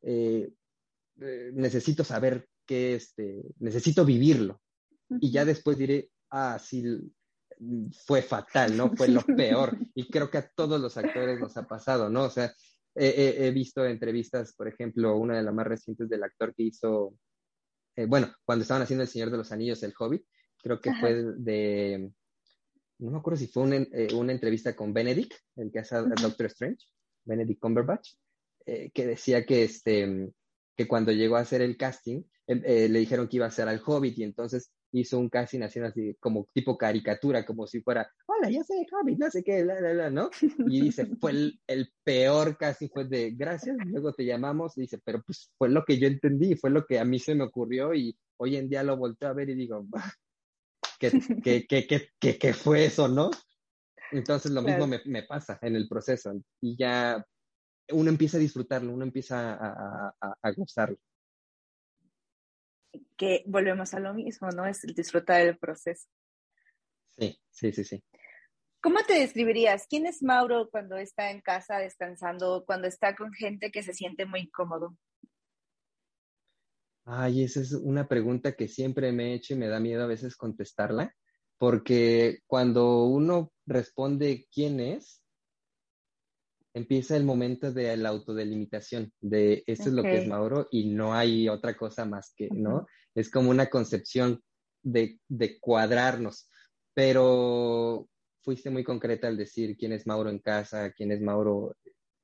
eh, 0.03 0.53
eh, 1.19 1.51
necesito 1.53 2.03
saber 2.03 2.47
qué, 2.67 2.95
este, 2.95 3.41
necesito 3.57 4.05
vivirlo 4.05 4.61
y 5.09 5.31
ya 5.31 5.43
después 5.43 5.77
diré, 5.77 6.11
ah, 6.29 6.59
sí, 6.59 6.83
fue 8.05 8.21
fatal, 8.21 8.75
¿no? 8.75 8.91
Fue 8.95 9.07
lo 9.07 9.21
peor. 9.37 9.77
Y 9.93 10.09
creo 10.09 10.29
que 10.29 10.39
a 10.39 10.47
todos 10.47 10.79
los 10.79 10.97
actores 10.97 11.39
nos 11.39 11.55
ha 11.57 11.67
pasado, 11.67 12.09
¿no? 12.09 12.23
O 12.23 12.29
sea, 12.29 12.53
he, 12.95 13.51
visto 13.51 13.85
entrevistas, 13.85 14.53
por 14.53 14.67
ejemplo, 14.67 15.15
una 15.17 15.37
de 15.37 15.43
las 15.43 15.53
más 15.53 15.67
recientes 15.67 16.09
del 16.09 16.23
actor 16.23 16.53
que 16.55 16.63
hizo, 16.63 17.15
eh, 17.95 18.05
bueno, 18.05 18.33
cuando 18.43 18.63
estaban 18.63 18.83
haciendo 18.83 19.03
El 19.03 19.09
Señor 19.09 19.31
de 19.31 19.37
los 19.37 19.51
Anillos, 19.51 19.83
El 19.83 19.93
Hobbit, 19.97 20.25
creo 20.61 20.79
que 20.79 20.93
fue 20.93 21.23
de, 21.37 22.11
no 22.99 23.11
me 23.11 23.17
acuerdo 23.17 23.39
si 23.39 23.47
fue 23.47 23.63
una, 23.63 23.77
eh, 23.77 24.09
una 24.13 24.31
entrevista 24.31 24.75
con 24.75 24.93
Benedict, 24.93 25.33
el 25.55 25.71
que 25.71 25.79
hace 25.79 25.95
a, 25.95 26.01
Doctor 26.01 26.47
Strange, 26.47 26.85
Benedict 27.25 27.59
Cumberbatch, 27.59 28.09
eh, 28.65 28.91
que 28.93 29.05
decía 29.07 29.45
que, 29.45 29.63
este, 29.63 30.31
que 30.75 30.87
cuando 30.87 31.11
llegó 31.11 31.37
a 31.37 31.41
hacer 31.41 31.61
el 31.61 31.77
casting, 31.77 32.23
le 32.47 32.89
dijeron 32.89 33.29
que 33.29 33.37
iba 33.37 33.45
a 33.45 33.51
ser 33.51 33.69
al 33.69 33.81
Hobbit 33.85 34.17
y 34.17 34.23
entonces 34.23 34.73
hizo 34.91 35.19
un 35.19 35.29
casting 35.29 35.61
así, 35.61 35.79
así 35.79 36.15
como 36.19 36.47
tipo 36.53 36.77
caricatura, 36.77 37.45
como 37.45 37.67
si 37.67 37.81
fuera, 37.81 38.11
hola, 38.25 38.49
ya 38.49 38.63
soy 38.63 38.85
Hobbit, 38.91 39.19
no 39.19 39.29
sé 39.29 39.43
qué, 39.43 39.63
la, 39.63 39.79
la, 39.79 39.93
la, 39.93 40.09
¿no? 40.09 40.29
Y 40.67 40.81
dice, 40.81 41.05
fue 41.19 41.31
el, 41.31 41.61
el, 41.67 41.93
peor 42.03 42.57
casting, 42.57 42.89
fue 42.89 43.05
de, 43.05 43.31
gracias, 43.31 43.77
luego 43.85 44.13
te 44.13 44.25
llamamos, 44.25 44.77
y 44.77 44.81
dice, 44.81 44.99
pero 45.03 45.21
pues 45.23 45.51
fue 45.57 45.69
lo 45.69 45.83
que 45.85 45.97
yo 45.97 46.07
entendí, 46.07 46.55
fue 46.55 46.69
lo 46.69 46.85
que 46.85 46.99
a 46.99 47.05
mí 47.05 47.19
se 47.19 47.35
me 47.35 47.43
ocurrió 47.43 47.93
y 47.93 48.17
hoy 48.37 48.57
en 48.57 48.69
día 48.69 48.83
lo 48.83 48.97
volteo 48.97 49.29
a 49.29 49.33
ver 49.33 49.49
y 49.49 49.55
digo, 49.55 49.85
¿qué, 50.99 51.11
qué, 51.43 51.65
qué, 51.67 52.09
qué, 52.19 52.37
qué 52.37 52.53
fue 52.53 52.85
eso, 52.85 53.07
no? 53.07 53.31
Entonces 54.11 54.51
lo 54.51 54.61
mismo 54.61 54.87
me, 54.87 55.01
me, 55.05 55.23
pasa 55.23 55.57
en 55.61 55.77
el 55.77 55.87
proceso 55.87 56.33
y 56.59 56.75
ya 56.77 57.25
uno 57.93 58.09
empieza 58.09 58.35
a 58.35 58.41
disfrutarlo, 58.41 58.93
uno 58.93 59.05
empieza 59.05 59.53
a, 59.53 60.13
a, 60.19 60.35
a 60.41 60.51
gozarlo 60.51 60.97
que 63.17 63.43
volvemos 63.45 63.93
a 63.93 63.99
lo 63.99 64.13
mismo, 64.13 64.49
¿no? 64.49 64.65
Es 64.65 64.83
el 64.83 64.93
disfrutar 64.93 65.45
del 65.45 65.57
proceso. 65.57 66.07
Sí, 67.09 67.39
sí, 67.49 67.71
sí, 67.71 67.83
sí. 67.83 68.03
¿Cómo 68.81 68.99
te 69.05 69.13
describirías? 69.13 69.85
¿Quién 69.87 70.07
es 70.07 70.23
Mauro 70.23 70.69
cuando 70.71 70.97
está 70.97 71.29
en 71.29 71.41
casa 71.41 71.77
descansando, 71.77 72.63
cuando 72.65 72.87
está 72.87 73.15
con 73.15 73.31
gente 73.31 73.71
que 73.71 73.83
se 73.83 73.93
siente 73.93 74.25
muy 74.25 74.49
cómodo? 74.49 74.97
Ay, 77.05 77.43
esa 77.43 77.61
es 77.61 77.73
una 77.73 78.07
pregunta 78.07 78.55
que 78.55 78.67
siempre 78.67 79.11
me 79.11 79.31
he 79.31 79.33
hecho 79.35 79.53
y 79.53 79.57
me 79.57 79.67
da 79.67 79.79
miedo 79.79 80.03
a 80.03 80.07
veces 80.07 80.35
contestarla, 80.35 81.15
porque 81.57 82.39
cuando 82.47 83.05
uno 83.05 83.51
responde 83.67 84.47
quién 84.51 84.79
es, 84.79 85.20
empieza 86.73 87.17
el 87.17 87.23
momento 87.23 87.71
de 87.71 87.95
la 87.97 88.09
autodelimitación, 88.09 89.11
de 89.19 89.63
esto 89.67 89.89
es 89.89 89.93
lo 89.93 90.03
que 90.03 90.17
es 90.19 90.27
Mauro 90.27 90.67
y 90.71 90.89
no 90.89 91.13
hay 91.13 91.49
otra 91.49 91.75
cosa 91.75 92.05
más 92.05 92.33
que, 92.35 92.49
¿no? 92.49 92.87
Es 93.13 93.29
como 93.29 93.49
una 93.49 93.67
concepción 93.67 94.41
de, 94.81 95.19
de, 95.27 95.59
cuadrarnos, 95.59 96.49
pero 96.93 98.07
fuiste 98.41 98.69
muy 98.69 98.83
concreta 98.83 99.27
al 99.27 99.37
decir 99.37 99.75
quién 99.77 99.91
es 99.91 100.07
Mauro 100.07 100.29
en 100.29 100.39
casa, 100.39 100.91
quién 100.91 101.11
es 101.11 101.21
Mauro 101.21 101.75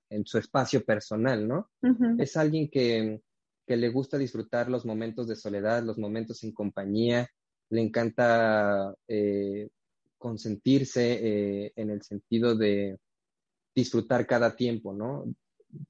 en 0.10 0.26
su 0.26 0.38
espacio 0.38 0.84
personal, 0.84 1.48
¿no? 1.48 1.70
Es 2.18 2.38
alguien 2.38 2.70
que, 2.70 3.22
que 3.66 3.78
le 3.78 3.90
gusta 3.90 4.18
disfrutar 4.18 4.70
los 4.70 4.86
momentos 4.86 5.28
de 5.28 5.36
soledad, 5.36 5.84
los 5.84 5.98
momentos 5.98 6.44
en 6.44 6.54
compañía, 6.54 7.30
le 7.70 7.82
encanta 7.82 8.96
eh, 9.08 9.68
consentirse 10.18 11.20
eh, 11.22 11.74
en 11.76 11.90
el 11.90 12.02
sentido 12.02 12.56
de 12.56 12.98
disfrutar 13.78 14.26
cada 14.26 14.56
tiempo, 14.56 14.92
¿no? 14.92 15.24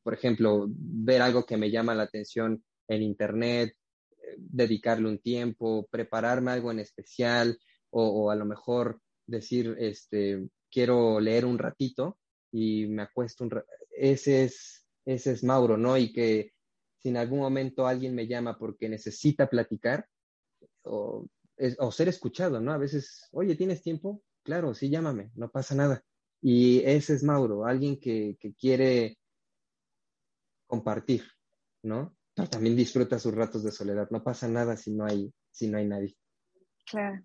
Por 0.03 0.13
ejemplo, 0.13 0.67
ver 0.69 1.21
algo 1.21 1.45
que 1.45 1.55
me 1.55 1.71
llama 1.71 1.95
la 1.95 2.03
atención 2.03 2.61
en 2.89 3.01
Internet, 3.01 3.73
eh, 4.11 4.35
dedicarle 4.37 5.07
un 5.07 5.19
tiempo, 5.19 5.87
prepararme 5.89 6.51
algo 6.51 6.69
en 6.71 6.79
especial 6.79 7.57
o, 7.89 8.29
a 8.29 8.35
lo 8.35 8.43
mejor 8.43 8.99
decir, 9.25 9.73
este, 9.79 10.49
quiero 10.69 11.21
leer 11.21 11.45
un 11.45 11.57
ratito 11.57 12.17
y 12.51 12.87
me 12.87 13.03
acuesto 13.03 13.45
un 13.45 13.51
ratito. 13.51 13.73
Ese 13.89 14.43
es, 14.43 14.85
ese 15.05 15.31
es 15.31 15.43
Mauro, 15.45 15.77
¿no? 15.77 15.97
Y 15.97 16.11
que 16.11 16.51
si 16.97 17.07
en 17.07 17.17
algún 17.17 17.39
momento 17.39 17.87
alguien 17.87 18.13
me 18.13 18.27
llama 18.27 18.57
porque 18.59 18.89
necesita 18.89 19.49
platicar 19.49 20.05
o, 20.83 21.25
o 21.79 21.91
ser 21.93 22.09
escuchado, 22.09 22.59
¿no? 22.59 22.73
A 22.73 22.77
veces, 22.77 23.29
oye, 23.31 23.55
¿tienes 23.55 23.81
tiempo? 23.81 24.21
Claro, 24.43 24.73
sí, 24.73 24.89
llámame, 24.89 25.31
no 25.35 25.49
pasa 25.49 25.73
nada. 25.73 26.03
Y 26.41 26.81
ese 26.85 27.13
es 27.13 27.23
Mauro, 27.23 27.65
alguien 27.65 27.99
que, 27.99 28.37
que 28.39 28.53
quiere 28.53 29.17
compartir, 30.67 31.23
¿no? 31.83 32.15
Pero 32.35 32.49
también 32.49 32.75
disfruta 32.75 33.17
sus 33.17 33.33
ratos 33.33 33.63
de 33.63 33.71
soledad. 33.71 34.07
No 34.11 34.23
pasa 34.23 34.47
nada 34.47 34.77
si 34.77 34.93
no 34.93 35.05
hay, 35.05 35.33
si 35.51 35.67
no 35.67 35.77
hay 35.77 35.87
nadie. 35.87 36.15
Claro. 36.85 37.23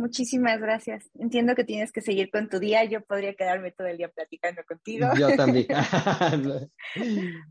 Muchísimas 0.00 0.58
gracias. 0.58 1.10
Entiendo 1.18 1.54
que 1.54 1.64
tienes 1.64 1.92
que 1.92 2.00
seguir 2.00 2.30
con 2.30 2.48
tu 2.48 2.58
día. 2.58 2.84
Yo 2.84 3.02
podría 3.02 3.34
quedarme 3.34 3.70
todo 3.70 3.86
el 3.86 3.98
día 3.98 4.08
platicando 4.08 4.62
contigo. 4.66 5.06
Yo 5.18 5.36
también. 5.36 5.66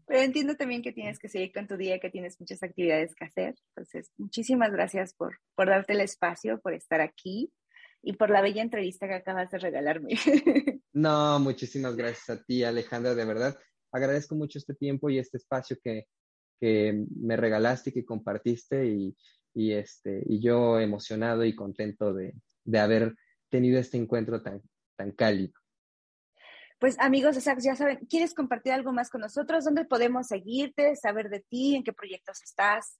Pero 0.08 0.20
entiendo 0.20 0.56
también 0.56 0.82
que 0.82 0.92
tienes 0.92 1.20
que 1.20 1.30
seguir 1.30 1.52
con 1.54 1.68
tu 1.68 1.78
día, 1.78 2.00
que 2.00 2.10
tienes 2.10 2.39
muchas 2.39 2.63
actividades 2.63 3.13
que 3.13 3.26
hacer. 3.26 3.56
Entonces, 3.76 4.12
muchísimas 4.18 4.72
gracias 4.72 5.13
por, 5.13 5.38
por 5.54 5.68
darte 5.68 5.94
el 5.94 6.02
espacio, 6.02 6.60
por 6.60 6.74
estar 6.74 7.02
aquí 7.02 7.52
y 8.02 8.14
por 8.14 8.30
la 8.30 8.42
bella 8.42 8.62
entrevista 8.62 9.08
que 9.08 9.16
acabas 9.16 9.52
de 9.52 9.60
regalarme. 9.60 10.10
No, 10.92 11.40
muchísimas 11.40 11.96
gracias 11.96 12.30
a 12.30 12.44
ti, 12.44 12.64
Alejandra, 12.64 13.14
de 13.14 13.24
verdad. 13.24 13.58
Agradezco 13.92 14.36
mucho 14.36 14.58
este 14.58 14.74
tiempo 14.74 15.10
y 15.10 15.20
este 15.20 15.38
espacio 15.38 15.78
que, 15.82 16.08
que 16.60 17.06
me 17.16 17.38
regalaste 17.38 17.92
y 17.92 17.94
que 17.94 18.04
compartiste 18.04 18.88
y, 18.88 19.16
y, 19.54 19.74
este, 19.74 20.24
y 20.26 20.42
yo 20.42 20.80
emocionado 20.80 21.46
y 21.46 21.56
contento 21.56 22.14
de, 22.14 22.34
de 22.66 22.80
haber 22.80 23.16
tenido 23.50 23.80
este 23.80 23.98
encuentro 23.98 24.42
tan, 24.42 24.62
tan 24.98 25.12
cálido. 25.12 25.54
Pues 26.80 26.98
amigos, 27.00 27.44
ya 27.44 27.76
saben, 27.76 28.00
¿quieres 28.10 28.34
compartir 28.34 28.72
algo 28.72 28.94
más 28.94 29.10
con 29.10 29.22
nosotros? 29.22 29.66
¿Dónde 29.66 29.86
podemos 29.86 30.28
seguirte, 30.28 30.96
saber 30.96 31.30
de 31.30 31.42
ti, 31.42 31.76
en 31.76 31.84
qué 31.84 31.92
proyectos 31.92 32.42
estás? 32.42 33.00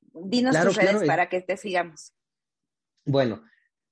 Dinos 0.00 0.60
tus 0.60 0.76
redes 0.76 1.04
para 1.04 1.28
que 1.28 1.40
te 1.40 1.56
sigamos. 1.56 2.12
Bueno, 3.04 3.42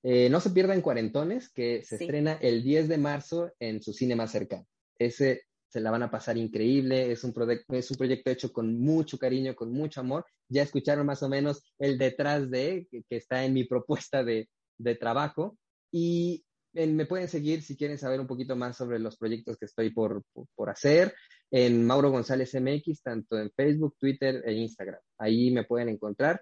eh, 0.02 0.28
no 0.30 0.40
se 0.40 0.50
pierdan 0.50 0.80
Cuarentones, 0.80 1.50
que 1.50 1.82
se 1.84 1.96
estrena 1.96 2.34
el 2.34 2.62
10 2.62 2.88
de 2.88 2.98
marzo 2.98 3.52
en 3.58 3.82
su 3.82 3.92
cine 3.92 4.16
más 4.16 4.30
cercano. 4.30 4.66
Ese 4.98 5.42
se 5.68 5.80
la 5.80 5.90
van 5.90 6.02
a 6.02 6.11
pasar 6.11 6.37
increíble, 6.38 7.12
es 7.12 7.24
un, 7.24 7.34
es 7.72 7.90
un 7.90 7.96
proyecto 7.96 8.30
hecho 8.30 8.52
con 8.52 8.80
mucho 8.80 9.18
cariño, 9.18 9.54
con 9.54 9.72
mucho 9.72 10.00
amor. 10.00 10.24
Ya 10.48 10.62
escucharon 10.62 11.06
más 11.06 11.22
o 11.22 11.28
menos 11.28 11.62
el 11.78 11.98
detrás 11.98 12.50
de, 12.50 12.88
que, 12.90 13.04
está 13.11 13.44
en 13.44 13.52
mi 13.52 13.64
propuesta 13.64 14.24
de, 14.24 14.48
de 14.78 14.94
trabajo. 14.94 15.58
Y 15.92 16.44
me 16.72 17.06
pueden 17.06 17.28
seguir 17.28 17.62
si 17.62 17.76
quieren 17.76 17.98
saber 17.98 18.20
un 18.20 18.26
poquito 18.26 18.56
más 18.56 18.76
sobre 18.76 18.98
los 18.98 19.16
proyectos 19.16 19.56
que 19.56 19.66
estoy 19.66 19.90
por, 19.90 20.22
por, 20.32 20.46
por, 20.54 20.70
hacer 20.70 21.14
en 21.50 21.84
Mauro 21.84 22.11
González 22.11 22.54
MX, 22.54 23.02
tanto 23.02 23.38
en 23.38 23.50
Facebook, 23.50 23.96
Twitter 23.98 24.42
e 24.46 24.52
Instagram. 24.52 25.00
Ahí 25.18 25.50
me 25.50 25.64
pueden 25.64 25.88
encontrar 25.88 26.40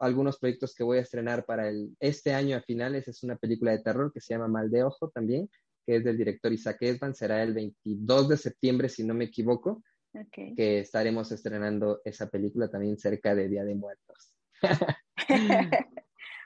algunos 0.00 0.38
proyectos 0.38 0.74
que 0.74 0.82
voy 0.82 0.98
a 0.98 1.02
estrenar 1.02 1.44
para 1.44 1.68
el, 1.68 1.94
este 2.00 2.32
año 2.32 2.56
a 2.56 2.62
finales. 2.62 3.06
Es 3.06 3.22
una 3.22 3.36
película 3.36 3.72
de 3.72 3.82
terror 3.82 4.12
que 4.12 4.20
se 4.20 4.34
llama 4.34 4.48
Mal 4.48 4.70
de 4.70 4.82
Ojo 4.82 5.10
también, 5.10 5.48
que 5.86 5.96
es 5.96 6.04
del 6.04 6.16
director 6.16 6.52
Isaac 6.52 6.78
Esban. 6.80 7.14
Será 7.14 7.42
el 7.42 7.54
22 7.54 8.28
de 8.28 8.36
septiembre, 8.36 8.88
si 8.88 9.04
no 9.04 9.14
me 9.14 9.26
equivoco, 9.26 9.82
que 10.56 10.80
estaremos 10.80 11.30
estrenando 11.30 12.00
esa 12.04 12.28
película 12.28 12.68
también 12.68 12.98
cerca 12.98 13.34
de 13.34 13.48
Día 13.48 13.64
de 13.64 13.74
Muertos. 13.74 14.34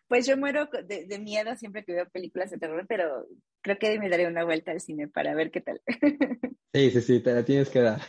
pues 0.09 0.27
yo 0.27 0.37
muero 0.37 0.69
de, 0.87 1.07
de, 1.07 1.19
miedo 1.19 1.55
siempre 1.57 1.85
que 1.85 1.95
veo 1.95 2.09
películas 2.11 2.51
de 2.51 2.59
terror, 2.59 2.85
pero 2.89 3.27
creo 3.63 3.79
que 3.79 3.99
me 3.99 4.11
daré 4.11 4.27
una 4.27 4.45
vuelta 4.45 4.73
al 4.73 4.81
cine 4.81 5.09
para 5.09 5.35
ver 5.35 5.51
qué 5.51 5.61
tal. 5.61 5.81
sí, 6.75 6.91
sí, 6.91 7.01
sí, 7.01 7.21
te 7.21 7.33
la 7.33 7.45
tienes 7.45 7.71
que 7.71 7.81
dar. 7.81 8.01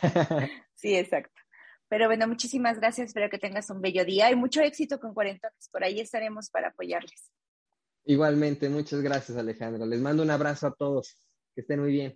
sí, 0.74 0.94
exacto. 0.94 1.40
Pero 1.88 2.06
bueno, 2.06 2.26
muchísimas 2.26 2.78
gracias. 2.78 3.08
Espero 3.08 3.30
que 3.30 3.38
tengas 3.38 3.70
un 3.70 3.80
bello 3.80 4.04
día 4.04 4.30
y 4.30 4.36
mucho 4.36 4.60
éxito 4.60 4.98
con 4.98 5.14
Cuarentones. 5.14 5.68
Por 5.70 5.84
ahí 5.84 6.00
estaremos 6.00 6.50
para 6.50 6.68
apoyarles. 6.68 7.30
Igualmente, 8.04 8.68
muchas 8.68 9.00
gracias, 9.00 9.36
Alejandro. 9.36 9.86
Les 9.86 10.00
mando 10.00 10.22
un 10.22 10.30
abrazo 10.30 10.68
a 10.68 10.74
todos. 10.74 11.16
Que 11.54 11.62
estén 11.62 11.80
muy 11.80 11.92
bien. 11.92 12.14